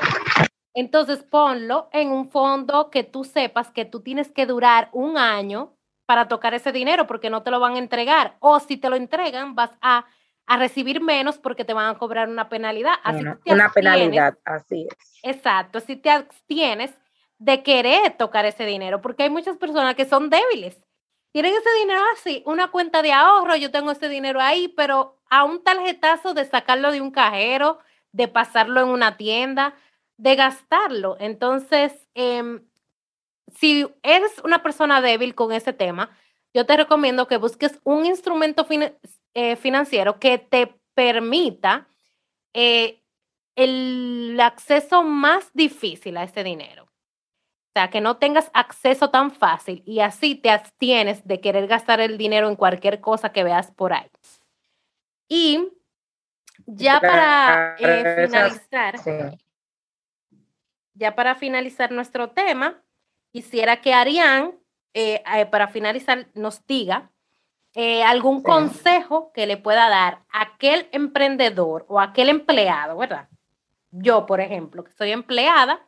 Entonces 0.77 1.23
ponlo 1.23 1.89
en 1.93 2.11
un 2.11 2.29
fondo 2.31 2.91
que 2.91 3.03
tú 3.03 3.25
sepas 3.25 3.71
que 3.71 3.87
tú 3.87 4.01
tienes 4.01 4.31
que 4.31 4.45
durar 4.45 4.91
un 4.93 5.17
año 5.17 5.75
para 6.05 6.29
tocar 6.29 6.53
ese 6.53 6.71
dinero 6.71 7.07
porque 7.07 7.31
no 7.31 7.43
te 7.43 7.51
lo 7.51 7.61
van 7.61 7.77
a 7.77 7.79
entregar. 7.79 8.37
O 8.41 8.61
si 8.61 8.77
te 8.77 8.91
lo 8.91 8.97
entregan, 8.97 9.55
vas 9.55 9.71
a, 9.81 10.05
recibir 10.47 11.01
menos 11.01 11.39
porque 11.39 11.65
te 11.65 11.73
van 11.73 11.89
a 11.89 11.99
cobrar 11.99 12.29
una 12.29 12.49
penalidad. 12.49 12.93
Así 13.03 13.25
una 13.47 13.73
penalidad, 13.73 14.39
así 14.45 14.87
es. 14.89 15.19
Exacto, 15.25 15.81
si 15.81 15.97
te 15.97 16.11
abstienes 16.11 16.93
de 17.39 17.63
querer 17.63 18.17
tocar 18.17 18.45
ese 18.45 18.65
dinero, 18.65 19.01
porque 19.01 19.25
hay 19.25 19.31
muchas 19.31 19.57
personas 19.57 19.95
que 19.97 20.05
son 20.05 20.31
débiles. 20.31 20.81
Tienen 21.33 21.53
ese 21.53 21.69
dinero 21.81 22.01
así, 22.15 22.43
una 22.47 22.71
cuenta 22.71 23.03
de 23.03 23.13
ahorro, 23.13 23.57
yo 23.57 23.71
tengo 23.71 23.91
ese 23.91 24.09
dinero 24.09 24.41
ahí, 24.41 24.69
pero 24.69 25.19
a 25.31 25.45
un 25.45 25.63
tarjetazo 25.63 26.35
de 26.35 26.45
sacarlo 26.45 26.93
de 26.93 27.01
un 27.01 27.11
cajero, 27.11 27.79
de 28.13 28.29
pasarlo 28.29 28.81
en 28.81 28.89
una 28.89 29.17
tienda, 29.17 29.75
de 30.17 30.37
gastarlo. 30.37 31.17
Entonces, 31.21 32.09
em, 32.15 32.65
si 33.55 33.87
eres 34.03 34.39
una 34.45 34.63
persona 34.63 35.01
débil 35.01 35.35
con 35.35 35.53
ese 35.53 35.73
tema, 35.73 36.11
yo 36.55 36.65
te 36.67 36.77
recomiendo 36.77 37.29
que 37.29 37.37
busques 37.37 37.81
un 37.85 38.07
instrumento 38.07 38.67
eh, 39.35 39.57
financiero 39.57 40.19
que 40.19 40.39
te 40.39 40.75
permita 40.95 41.87
eh, 42.55 43.03
el 43.57 44.39
acceso 44.41 45.03
más 45.03 45.51
difícil 45.53 46.17
a 46.17 46.25
ese 46.25 46.43
dinero. 46.43 46.85
O 46.85 47.79
sea, 47.79 47.91
que 47.91 48.01
no 48.01 48.17
tengas 48.17 48.51
acceso 48.55 49.11
tan 49.11 49.31
fácil 49.31 49.83
y 49.85 50.01
así 50.01 50.35
te 50.35 50.49
abstienes 50.49 51.27
de 51.27 51.41
querer 51.43 51.67
gastar 51.67 52.01
el 52.01 52.17
dinero 52.17 52.49
en 52.49 52.57
cualquier 52.57 53.01
cosa 53.03 53.33
que 53.33 53.45
veas 53.45 53.71
por 53.71 53.93
ahí. 53.93 54.09
Y 55.29 55.69
ya 56.67 57.01
para 57.01 57.77
eh, 57.79 58.27
finalizar, 58.27 58.95
ya 60.95 61.15
para 61.15 61.35
finalizar 61.35 61.93
nuestro 61.93 62.31
tema, 62.31 62.83
quisiera 63.31 63.81
que 63.81 63.93
Arián, 63.93 64.55
eh, 64.95 65.23
eh, 65.35 65.47
para 65.47 65.69
finalizar, 65.69 66.29
nos 66.35 66.67
diga 66.67 67.11
eh, 67.79 68.03
algún 68.03 68.43
consejo 68.43 69.31
que 69.35 69.47
le 69.47 69.59
pueda 69.59 69.91
dar 69.91 70.23
a 70.31 70.41
aquel 70.41 70.89
emprendedor 70.93 71.85
o 71.89 72.01
aquel 72.01 72.31
empleado, 72.31 72.97
¿verdad? 72.97 73.29
Yo, 73.91 74.25
por 74.25 74.41
ejemplo, 74.41 74.83
que 74.83 74.93
soy 74.93 75.13
empleada, 75.13 75.87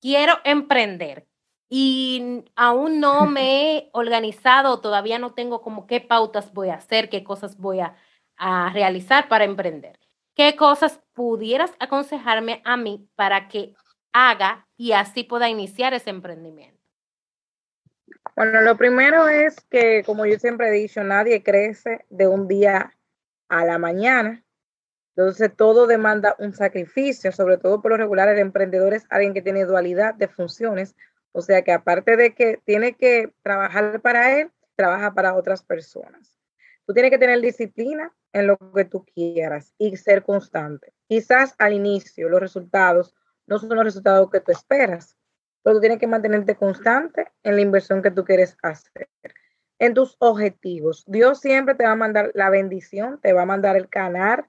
quiero 0.00 0.34
emprender 0.44 1.26
y 1.68 2.44
aún 2.54 3.00
no 3.00 3.26
me 3.26 3.72
he 3.72 3.90
organizado, 3.92 4.80
todavía 4.80 5.18
no 5.18 5.34
tengo 5.34 5.60
como 5.60 5.88
qué 5.88 6.00
pautas 6.00 6.52
voy 6.52 6.68
a 6.68 6.76
hacer, 6.76 7.08
qué 7.08 7.24
cosas 7.24 7.58
voy 7.58 7.80
a, 7.80 7.96
a 8.38 8.70
realizar 8.72 9.28
para 9.28 9.44
emprender. 9.44 9.98
¿Qué 10.34 10.54
cosas 10.56 11.00
pudieras 11.14 11.72
aconsejarme 11.80 12.62
a 12.64 12.76
mí 12.76 13.08
para 13.16 13.48
que 13.48 13.74
haga 14.12 14.68
y 14.76 14.92
así 14.92 15.24
pueda 15.24 15.48
iniciar 15.48 15.94
ese 15.94 16.10
emprendimiento? 16.10 16.78
Bueno, 18.36 18.60
lo 18.60 18.76
primero 18.76 19.28
es 19.28 19.60
que, 19.68 20.04
como 20.04 20.24
yo 20.24 20.38
siempre 20.38 20.68
he 20.68 20.72
dicho, 20.72 21.02
nadie 21.02 21.42
crece 21.42 22.04
de 22.08 22.28
un 22.28 22.46
día 22.46 22.96
a 23.48 23.64
la 23.64 23.78
mañana. 23.78 24.44
Entonces, 25.16 25.50
todo 25.56 25.88
demanda 25.88 26.36
un 26.38 26.54
sacrificio, 26.54 27.32
sobre 27.32 27.58
todo 27.58 27.82
por 27.82 27.90
lo 27.90 27.96
regular, 27.96 28.28
el 28.28 28.38
emprendedor 28.38 28.94
es 28.94 29.06
alguien 29.10 29.34
que 29.34 29.42
tiene 29.42 29.64
dualidad 29.64 30.14
de 30.14 30.28
funciones. 30.28 30.94
O 31.32 31.42
sea 31.42 31.62
que 31.62 31.72
aparte 31.72 32.16
de 32.16 32.34
que 32.34 32.60
tiene 32.64 32.94
que 32.94 33.32
trabajar 33.42 34.00
para 34.00 34.38
él, 34.38 34.52
trabaja 34.76 35.12
para 35.14 35.34
otras 35.34 35.64
personas. 35.64 36.38
Tú 36.86 36.94
tienes 36.94 37.10
que 37.10 37.18
tener 37.18 37.40
disciplina 37.40 38.12
lo 38.46 38.58
que 38.74 38.84
tú 38.84 39.04
quieras 39.04 39.74
y 39.78 39.96
ser 39.96 40.22
constante. 40.22 40.92
Quizás 41.08 41.54
al 41.58 41.72
inicio 41.72 42.28
los 42.28 42.40
resultados 42.40 43.14
no 43.46 43.58
son 43.58 43.70
los 43.70 43.84
resultados 43.84 44.30
que 44.30 44.40
tú 44.40 44.52
esperas, 44.52 45.16
pero 45.62 45.76
tú 45.76 45.80
tienes 45.80 45.98
que 45.98 46.06
mantenerte 46.06 46.56
constante 46.56 47.32
en 47.42 47.56
la 47.56 47.62
inversión 47.62 48.02
que 48.02 48.10
tú 48.10 48.24
quieres 48.24 48.56
hacer, 48.62 49.08
en 49.78 49.94
tus 49.94 50.16
objetivos. 50.18 51.04
Dios 51.06 51.40
siempre 51.40 51.74
te 51.74 51.84
va 51.84 51.92
a 51.92 51.96
mandar 51.96 52.30
la 52.34 52.50
bendición, 52.50 53.20
te 53.20 53.32
va 53.32 53.42
a 53.42 53.46
mandar 53.46 53.76
el 53.76 53.88
canal 53.88 54.46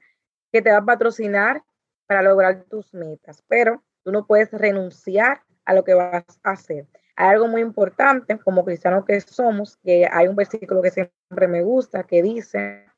que 0.52 0.62
te 0.62 0.71
va 0.71 0.78
a 0.78 0.86
patrocinar 0.86 1.63
para 2.08 2.21
lograr 2.21 2.63
tus 2.65 2.93
metas, 2.93 3.43
pero 3.47 3.84
tú 4.04 4.12
no 4.12 4.25
puedes 4.25 4.52
renunciar 4.52 5.43
a 5.65 5.73
lo 5.73 5.84
que 5.84 5.93
vas 5.93 6.25
a 6.43 6.52
hacer. 6.52 6.88
Hay 7.15 7.30
algo 7.30 7.47
muy 7.47 7.62
importante 7.62 8.39
como 8.39 8.65
cristianos 8.65 9.06
que 9.06 9.19
somos, 9.21 9.78
que 9.78 10.08
hay 10.12 10.28
un 10.28 10.36
versículo 10.36 10.82
que 10.82 10.91
siempre 10.91 11.47
me 11.47 11.62
gusta 11.62 12.04
que 12.04 12.23
dice, 12.23 12.88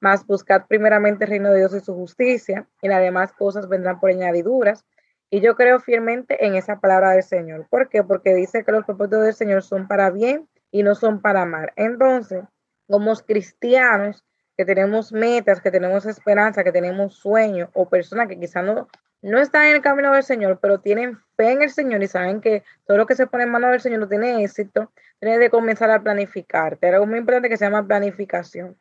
más 0.00 0.26
buscad 0.26 0.66
primeramente 0.66 1.24
el 1.24 1.30
reino 1.30 1.50
de 1.50 1.58
Dios 1.58 1.74
y 1.74 1.80
su 1.80 1.94
justicia, 1.94 2.66
y 2.82 2.88
las 2.88 3.00
demás 3.00 3.32
cosas 3.32 3.68
vendrán 3.68 4.00
por 4.00 4.10
añadiduras. 4.10 4.84
Y 5.30 5.40
yo 5.40 5.56
creo 5.56 5.80
fielmente 5.80 6.46
en 6.46 6.54
esa 6.54 6.80
palabra 6.80 7.10
del 7.10 7.22
Señor. 7.22 7.66
¿Por 7.68 7.88
qué? 7.88 8.04
Porque 8.04 8.34
dice 8.34 8.64
que 8.64 8.72
los 8.72 8.84
propósitos 8.84 9.24
del 9.24 9.34
Señor 9.34 9.62
son 9.62 9.88
para 9.88 10.10
bien 10.10 10.48
y 10.70 10.82
no 10.82 10.94
son 10.94 11.20
para 11.20 11.44
mal. 11.44 11.72
Entonces, 11.76 12.44
como 12.88 13.14
cristianos 13.16 14.24
que 14.56 14.64
tenemos 14.64 15.12
metas, 15.12 15.60
que 15.60 15.70
tenemos 15.70 16.06
esperanza, 16.06 16.64
que 16.64 16.72
tenemos 16.72 17.14
sueños, 17.14 17.68
o 17.74 17.88
personas 17.88 18.28
que 18.28 18.38
quizás 18.38 18.64
no, 18.64 18.88
no 19.22 19.38
están 19.38 19.66
en 19.66 19.76
el 19.76 19.82
camino 19.82 20.12
del 20.12 20.22
Señor, 20.22 20.58
pero 20.60 20.80
tienen 20.80 21.18
fe 21.36 21.52
en 21.52 21.62
el 21.62 21.70
Señor 21.70 22.02
y 22.02 22.06
saben 22.06 22.40
que 22.40 22.62
todo 22.86 22.96
lo 22.96 23.06
que 23.06 23.16
se 23.16 23.26
pone 23.26 23.44
en 23.44 23.50
manos 23.50 23.70
del 23.70 23.80
Señor 23.80 24.00
no 24.00 24.08
tiene 24.08 24.42
éxito, 24.42 24.92
tienes 25.20 25.40
de 25.40 25.50
comenzar 25.50 25.90
a 25.90 26.02
planificar. 26.02 26.76
Te 26.76 26.88
algo 26.88 27.06
muy 27.06 27.18
importante 27.18 27.48
que 27.48 27.56
se 27.56 27.64
llama 27.64 27.86
planificación. 27.86 28.78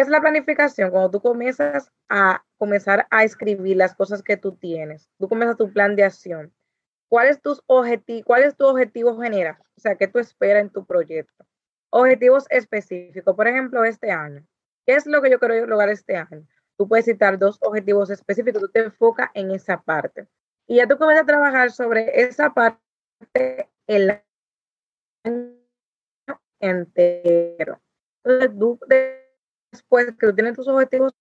¿Qué 0.00 0.04
es 0.04 0.08
la 0.08 0.22
planificación? 0.22 0.90
Cuando 0.90 1.10
tú 1.10 1.20
comienzas 1.20 1.92
a 2.08 2.42
comenzar 2.56 3.06
a 3.10 3.22
escribir 3.22 3.76
las 3.76 3.94
cosas 3.94 4.22
que 4.22 4.38
tú 4.38 4.56
tienes, 4.56 5.10
tú 5.18 5.28
comienzas 5.28 5.58
tu 5.58 5.70
plan 5.74 5.94
de 5.94 6.04
acción. 6.04 6.54
¿Cuál 7.10 7.28
es, 7.28 7.42
tus 7.42 7.62
objetivo, 7.66 8.24
¿Cuál 8.24 8.44
es 8.44 8.56
tu 8.56 8.64
objetivo 8.64 9.20
general? 9.20 9.58
O 9.76 9.80
sea, 9.80 9.96
¿qué 9.96 10.08
tú 10.08 10.18
esperas 10.18 10.62
en 10.62 10.70
tu 10.70 10.86
proyecto? 10.86 11.44
Objetivos 11.90 12.46
específicos. 12.48 13.36
Por 13.36 13.46
ejemplo, 13.46 13.84
este 13.84 14.10
año. 14.10 14.42
¿Qué 14.86 14.94
es 14.94 15.04
lo 15.04 15.20
que 15.20 15.30
yo 15.30 15.38
quiero 15.38 15.66
lograr 15.66 15.90
este 15.90 16.16
año? 16.16 16.46
Tú 16.78 16.88
puedes 16.88 17.04
citar 17.04 17.38
dos 17.38 17.58
objetivos 17.60 18.08
específicos, 18.08 18.62
tú 18.62 18.70
te 18.70 18.80
enfocas 18.80 19.28
en 19.34 19.50
esa 19.50 19.82
parte. 19.82 20.26
Y 20.66 20.76
ya 20.76 20.88
tú 20.88 20.96
comienzas 20.96 21.24
a 21.24 21.26
trabajar 21.26 21.72
sobre 21.72 22.22
esa 22.22 22.54
parte 22.54 23.68
el 23.86 24.18
año 25.24 25.60
entero. 26.58 27.78
Entonces, 28.24 28.58
tú 28.58 28.78
después 29.72 30.06
que 30.18 30.26
tú 30.26 30.34
tienes 30.34 30.54
tus 30.54 30.68
objetivos 30.68 31.12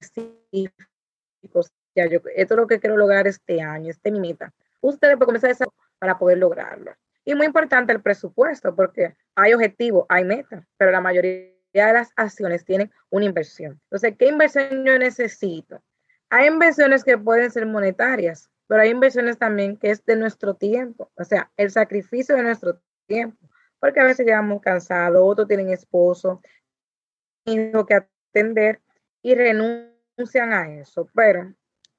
específicos, 0.00 1.72
ya 1.94 2.06
yo, 2.06 2.20
esto 2.34 2.54
es 2.54 2.58
lo 2.58 2.66
que 2.66 2.80
quiero 2.80 2.96
lograr 2.96 3.26
este 3.26 3.60
año, 3.60 3.90
este 3.90 4.10
mi 4.10 4.20
meta. 4.20 4.52
Ustedes 4.80 5.16
pueden 5.16 5.40
comenzar 5.40 5.50
a 5.50 5.70
para 5.98 6.18
poder 6.18 6.38
lograrlo. 6.38 6.92
Y 7.24 7.34
muy 7.34 7.46
importante 7.46 7.92
el 7.92 8.02
presupuesto, 8.02 8.74
porque 8.74 9.16
hay 9.34 9.54
objetivos, 9.54 10.06
hay 10.08 10.24
metas, 10.24 10.64
pero 10.76 10.92
la 10.92 11.00
mayoría 11.00 11.56
de 11.72 11.92
las 11.92 12.12
acciones 12.16 12.64
tienen 12.64 12.92
una 13.10 13.24
inversión. 13.24 13.80
Entonces, 13.84 14.14
¿qué 14.18 14.28
inversión 14.28 14.84
yo 14.84 14.98
necesito? 14.98 15.82
Hay 16.30 16.46
inversiones 16.46 17.02
que 17.02 17.18
pueden 17.18 17.50
ser 17.50 17.66
monetarias, 17.66 18.50
pero 18.68 18.82
hay 18.82 18.90
inversiones 18.90 19.38
también 19.38 19.76
que 19.76 19.90
es 19.90 20.04
de 20.04 20.16
nuestro 20.16 20.54
tiempo, 20.54 21.10
o 21.16 21.24
sea, 21.24 21.50
el 21.56 21.70
sacrificio 21.70 22.36
de 22.36 22.42
nuestro 22.42 22.80
tiempo, 23.06 23.48
porque 23.80 24.00
a 24.00 24.04
veces 24.04 24.26
llegamos 24.26 24.60
cansados, 24.60 25.20
otros 25.22 25.48
tienen 25.48 25.70
esposo, 25.70 26.40
que 27.86 27.94
atender 27.94 28.80
y 29.22 29.34
renuncian 29.34 30.52
a 30.52 30.80
eso. 30.80 31.08
Pero 31.14 31.54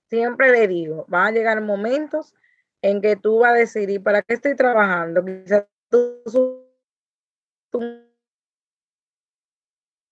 siempre 0.09 0.51
le 0.51 0.67
digo, 0.67 1.05
van 1.07 1.27
a 1.27 1.31
llegar 1.31 1.61
momentos 1.61 2.33
en 2.81 3.01
que 3.01 3.15
tú 3.15 3.39
vas 3.39 3.51
a 3.51 3.55
decidir 3.55 4.03
para 4.03 4.21
qué 4.21 4.35
estoy 4.35 4.55
trabajando. 4.55 5.23
Quizás 5.23 5.67
tú, 5.89 6.65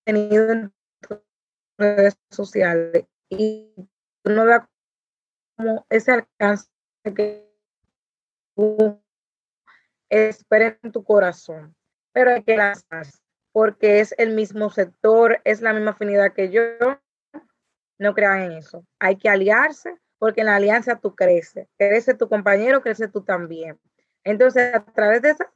tenido 0.05 0.51
en 0.51 0.73
redes 1.77 2.17
sociales 2.29 3.05
y 3.29 3.73
tú 4.23 4.31
no 4.31 4.45
veas 4.45 4.67
como 5.57 5.85
ese 5.89 6.11
alcance 6.11 6.69
que 7.15 7.49
tú 8.55 9.01
esperas 10.09 10.77
en 10.83 10.91
tu 10.91 11.03
corazón, 11.03 11.75
pero 12.13 12.31
hay 12.31 12.43
que 12.43 12.55
lanzarse 12.55 13.24
porque 13.55 14.01
es 14.01 14.13
el 14.17 14.31
mismo 14.31 14.69
sector, 14.69 15.39
es 15.45 15.61
la 15.61 15.71
misma 15.71 15.91
afinidad 15.91 16.33
que 16.33 16.49
yo, 16.49 16.61
no 17.97 18.13
crean 18.13 18.41
en 18.41 18.51
eso. 18.51 18.85
Hay 18.99 19.15
que 19.15 19.29
aliarse 19.29 19.95
porque 20.17 20.41
en 20.41 20.47
la 20.47 20.57
alianza 20.57 20.97
tú 20.97 21.15
creces, 21.15 21.65
crece 21.77 22.15
tu 22.15 22.27
compañero, 22.27 22.81
crece 22.81 23.07
tú 23.07 23.21
también. 23.21 23.79
Entonces, 24.25 24.75
a 24.75 24.83
través 24.83 25.21
de 25.21 25.29
esas, 25.29 25.47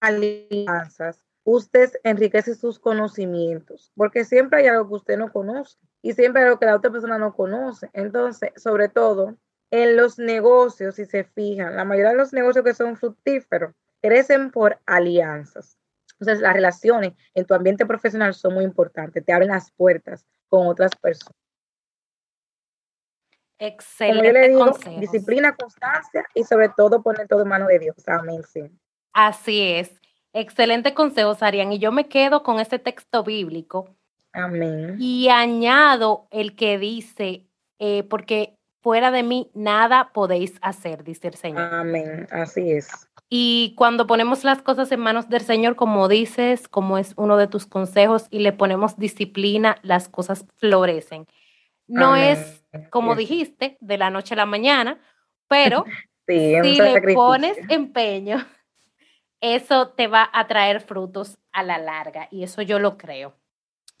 alianzas, 0.00 1.24
usted 1.42 1.90
enriquece 2.04 2.54
sus 2.54 2.78
conocimientos, 2.78 3.90
porque 3.96 4.24
siempre 4.24 4.60
hay 4.60 4.68
algo 4.68 4.86
que 4.86 4.94
usted 4.94 5.18
no 5.18 5.32
conoce 5.32 5.76
y 6.00 6.12
siempre 6.12 6.42
hay 6.42 6.46
algo 6.46 6.60
que 6.60 6.66
la 6.66 6.76
otra 6.76 6.92
persona 6.92 7.18
no 7.18 7.34
conoce. 7.34 7.90
Entonces, 7.92 8.52
sobre 8.54 8.88
todo 8.88 9.36
en 9.72 9.96
los 9.96 10.20
negocios, 10.20 10.94
si 10.94 11.06
se 11.06 11.24
fijan, 11.24 11.74
la 11.74 11.84
mayoría 11.84 12.10
de 12.10 12.18
los 12.18 12.32
negocios 12.32 12.64
que 12.64 12.72
son 12.72 12.96
fructíferos, 12.96 13.74
crecen 14.00 14.52
por 14.52 14.78
alianzas. 14.86 15.76
Entonces, 16.24 16.42
las 16.42 16.54
relaciones 16.54 17.12
en 17.34 17.44
tu 17.44 17.54
ambiente 17.54 17.86
profesional 17.86 18.34
son 18.34 18.54
muy 18.54 18.64
importantes, 18.64 19.24
te 19.24 19.32
abren 19.32 19.48
las 19.48 19.70
puertas 19.72 20.26
con 20.48 20.66
otras 20.66 20.92
personas. 20.96 21.36
Excelente. 23.58 24.52
Como 24.52 25.00
disciplina, 25.00 25.54
constancia 25.54 26.26
y 26.34 26.44
sobre 26.44 26.68
todo 26.70 27.02
poner 27.02 27.28
todo 27.28 27.42
en 27.42 27.48
manos 27.48 27.68
de 27.68 27.78
Dios. 27.78 27.96
Amén. 28.06 28.42
Así 29.12 29.62
es. 29.62 30.00
Excelente 30.32 30.94
consejo, 30.94 31.34
Sarian. 31.34 31.72
Y 31.72 31.78
yo 31.78 31.92
me 31.92 32.08
quedo 32.08 32.42
con 32.42 32.58
este 32.58 32.78
texto 32.78 33.22
bíblico. 33.22 33.94
Amén. 34.32 34.96
Y 34.98 35.28
añado 35.28 36.26
el 36.32 36.56
que 36.56 36.78
dice, 36.78 37.46
eh, 37.78 38.02
porque 38.02 38.58
fuera 38.82 39.12
de 39.12 39.22
mí 39.22 39.50
nada 39.54 40.10
podéis 40.12 40.58
hacer, 40.60 41.04
dice 41.04 41.28
el 41.28 41.34
Señor. 41.34 41.72
Amén. 41.72 42.26
Así 42.32 42.72
es. 42.72 43.08
Y 43.36 43.74
cuando 43.76 44.06
ponemos 44.06 44.44
las 44.44 44.62
cosas 44.62 44.92
en 44.92 45.00
manos 45.00 45.28
del 45.28 45.40
Señor, 45.40 45.74
como 45.74 46.06
dices, 46.06 46.68
como 46.68 46.98
es 46.98 47.14
uno 47.16 47.36
de 47.36 47.48
tus 47.48 47.66
consejos, 47.66 48.28
y 48.30 48.38
le 48.38 48.52
ponemos 48.52 48.96
disciplina, 48.96 49.76
las 49.82 50.08
cosas 50.08 50.46
florecen. 50.54 51.26
No 51.88 52.14
es, 52.14 52.62
como 52.90 53.16
dijiste, 53.16 53.76
de 53.80 53.98
la 53.98 54.10
noche 54.10 54.34
a 54.34 54.36
la 54.36 54.46
mañana, 54.46 55.00
pero 55.48 55.84
si 56.28 56.80
le 56.80 57.12
pones 57.12 57.58
empeño, 57.70 58.36
eso 59.40 59.88
te 59.88 60.06
va 60.06 60.30
a 60.32 60.46
traer 60.46 60.80
frutos 60.80 61.36
a 61.50 61.64
la 61.64 61.78
larga 61.78 62.28
y 62.30 62.44
eso 62.44 62.62
yo 62.62 62.78
lo 62.78 62.96
creo. 62.96 63.34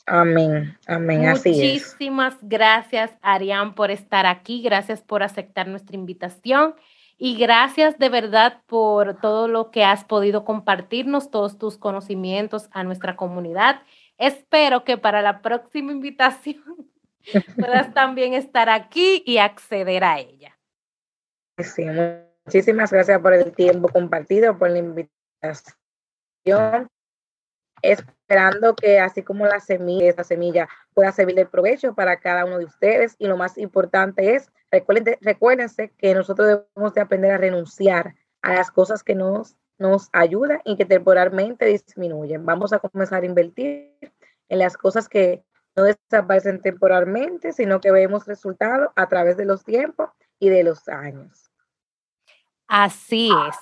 Amén, 0.06 0.78
amén, 0.86 1.26
así 1.26 1.50
es. 1.50 1.56
Muchísimas 1.56 2.36
gracias, 2.40 3.10
Arián, 3.20 3.74
por 3.74 3.90
estar 3.90 4.26
aquí. 4.26 4.62
Gracias 4.62 5.02
por 5.02 5.24
aceptar 5.24 5.66
nuestra 5.66 5.96
invitación 5.96 6.76
y 7.16 7.36
gracias 7.36 7.98
de 7.98 8.08
verdad 8.08 8.62
por 8.66 9.20
todo 9.20 9.48
lo 9.48 9.70
que 9.70 9.84
has 9.84 10.04
podido 10.04 10.44
compartirnos, 10.44 11.30
todos 11.30 11.58
tus 11.58 11.78
conocimientos 11.78 12.68
a 12.72 12.82
nuestra 12.82 13.16
comunidad. 13.16 13.82
Espero 14.18 14.84
que 14.84 14.98
para 14.98 15.22
la 15.22 15.42
próxima 15.42 15.92
invitación 15.92 16.90
puedas 17.56 17.94
también 17.94 18.34
estar 18.34 18.68
aquí 18.68 19.22
y 19.26 19.38
acceder 19.38 20.04
a 20.04 20.18
ella. 20.18 20.58
Sí, 21.58 21.84
muchísimas 22.44 22.92
gracias 22.92 23.20
por 23.20 23.32
el 23.32 23.52
tiempo 23.52 23.88
compartido, 23.88 24.58
por 24.58 24.70
la 24.70 24.78
invitación. 24.78 26.88
Esperando 27.80 28.74
que 28.74 28.98
así 28.98 29.22
como 29.22 29.46
la 29.46 29.60
semilla, 29.60 30.08
esa 30.08 30.24
semilla 30.24 30.68
pueda 30.94 31.12
servir 31.12 31.36
de 31.36 31.46
provecho 31.46 31.94
para 31.94 32.18
cada 32.18 32.44
uno 32.44 32.58
de 32.58 32.64
ustedes. 32.64 33.14
Y 33.18 33.26
lo 33.26 33.36
más 33.36 33.58
importante 33.58 34.34
es, 34.34 34.50
recuerden, 34.74 35.16
recuérdense 35.20 35.92
que 35.98 36.14
nosotros 36.14 36.48
debemos 36.48 36.94
de 36.94 37.00
aprender 37.00 37.30
a 37.30 37.38
renunciar 37.38 38.14
a 38.42 38.54
las 38.54 38.70
cosas 38.70 39.02
que 39.02 39.14
nos, 39.14 39.56
nos 39.78 40.08
ayudan 40.12 40.60
y 40.64 40.76
que 40.76 40.84
temporalmente 40.84 41.66
disminuyen. 41.66 42.44
Vamos 42.44 42.72
a 42.72 42.80
comenzar 42.80 43.22
a 43.22 43.26
invertir 43.26 43.96
en 44.48 44.58
las 44.58 44.76
cosas 44.76 45.08
que 45.08 45.44
no 45.76 45.84
desaparecen 45.84 46.60
temporalmente, 46.60 47.52
sino 47.52 47.80
que 47.80 47.90
vemos 47.90 48.26
resultados 48.26 48.88
a 48.96 49.08
través 49.08 49.36
de 49.36 49.44
los 49.44 49.64
tiempos 49.64 50.10
y 50.38 50.48
de 50.48 50.64
los 50.64 50.88
años. 50.88 51.50
Así 52.66 53.30
es. 53.48 53.56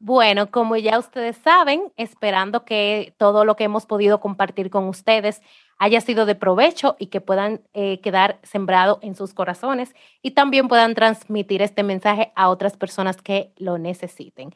Bueno, 0.00 0.50
como 0.50 0.76
ya 0.76 0.98
ustedes 0.98 1.36
saben, 1.38 1.92
esperando 1.96 2.64
que 2.64 3.14
todo 3.16 3.44
lo 3.44 3.56
que 3.56 3.64
hemos 3.64 3.86
podido 3.86 4.20
compartir 4.20 4.70
con 4.70 4.84
ustedes 4.84 5.40
haya 5.78 6.00
sido 6.00 6.26
de 6.26 6.34
provecho 6.34 6.96
y 6.98 7.06
que 7.06 7.20
puedan 7.20 7.62
eh, 7.72 8.00
quedar 8.00 8.40
sembrado 8.42 8.98
en 9.02 9.14
sus 9.14 9.32
corazones 9.32 9.94
y 10.22 10.32
también 10.32 10.68
puedan 10.68 10.94
transmitir 10.94 11.62
este 11.62 11.82
mensaje 11.82 12.32
a 12.34 12.48
otras 12.48 12.76
personas 12.76 13.16
que 13.22 13.52
lo 13.56 13.78
necesiten. 13.78 14.50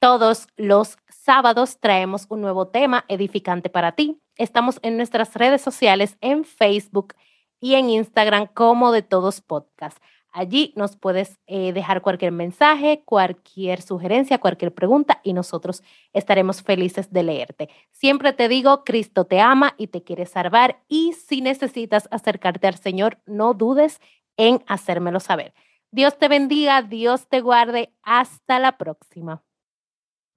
Todos 0.00 0.48
los 0.56 0.98
sábados 1.08 1.78
traemos 1.80 2.26
un 2.28 2.42
nuevo 2.42 2.68
tema 2.68 3.04
edificante 3.08 3.70
para 3.70 3.92
ti. 3.92 4.20
Estamos 4.36 4.78
en 4.82 4.96
nuestras 4.96 5.34
redes 5.34 5.62
sociales, 5.62 6.18
en 6.20 6.44
Facebook 6.44 7.14
y 7.60 7.74
en 7.74 7.88
Instagram 7.88 8.48
como 8.48 8.92
de 8.92 9.02
todos 9.02 9.40
podcast. 9.40 9.98
Allí 10.36 10.72
nos 10.74 10.96
puedes 10.96 11.38
eh, 11.46 11.72
dejar 11.72 12.02
cualquier 12.02 12.32
mensaje, 12.32 13.04
cualquier 13.04 13.80
sugerencia, 13.80 14.38
cualquier 14.38 14.74
pregunta 14.74 15.20
y 15.22 15.32
nosotros 15.32 15.84
estaremos 16.12 16.60
felices 16.60 17.12
de 17.12 17.22
leerte. 17.22 17.68
Siempre 17.92 18.32
te 18.32 18.48
digo, 18.48 18.82
Cristo 18.82 19.26
te 19.26 19.40
ama 19.40 19.76
y 19.78 19.86
te 19.86 20.02
quiere 20.02 20.26
salvar 20.26 20.82
y 20.88 21.12
si 21.12 21.40
necesitas 21.40 22.08
acercarte 22.10 22.66
al 22.66 22.74
Señor, 22.74 23.18
no 23.26 23.54
dudes 23.54 24.00
en 24.36 24.64
hacérmelo 24.66 25.20
saber. 25.20 25.54
Dios 25.92 26.18
te 26.18 26.26
bendiga, 26.26 26.82
Dios 26.82 27.28
te 27.28 27.40
guarde. 27.40 27.92
Hasta 28.02 28.58
la 28.58 28.76
próxima. 28.76 29.40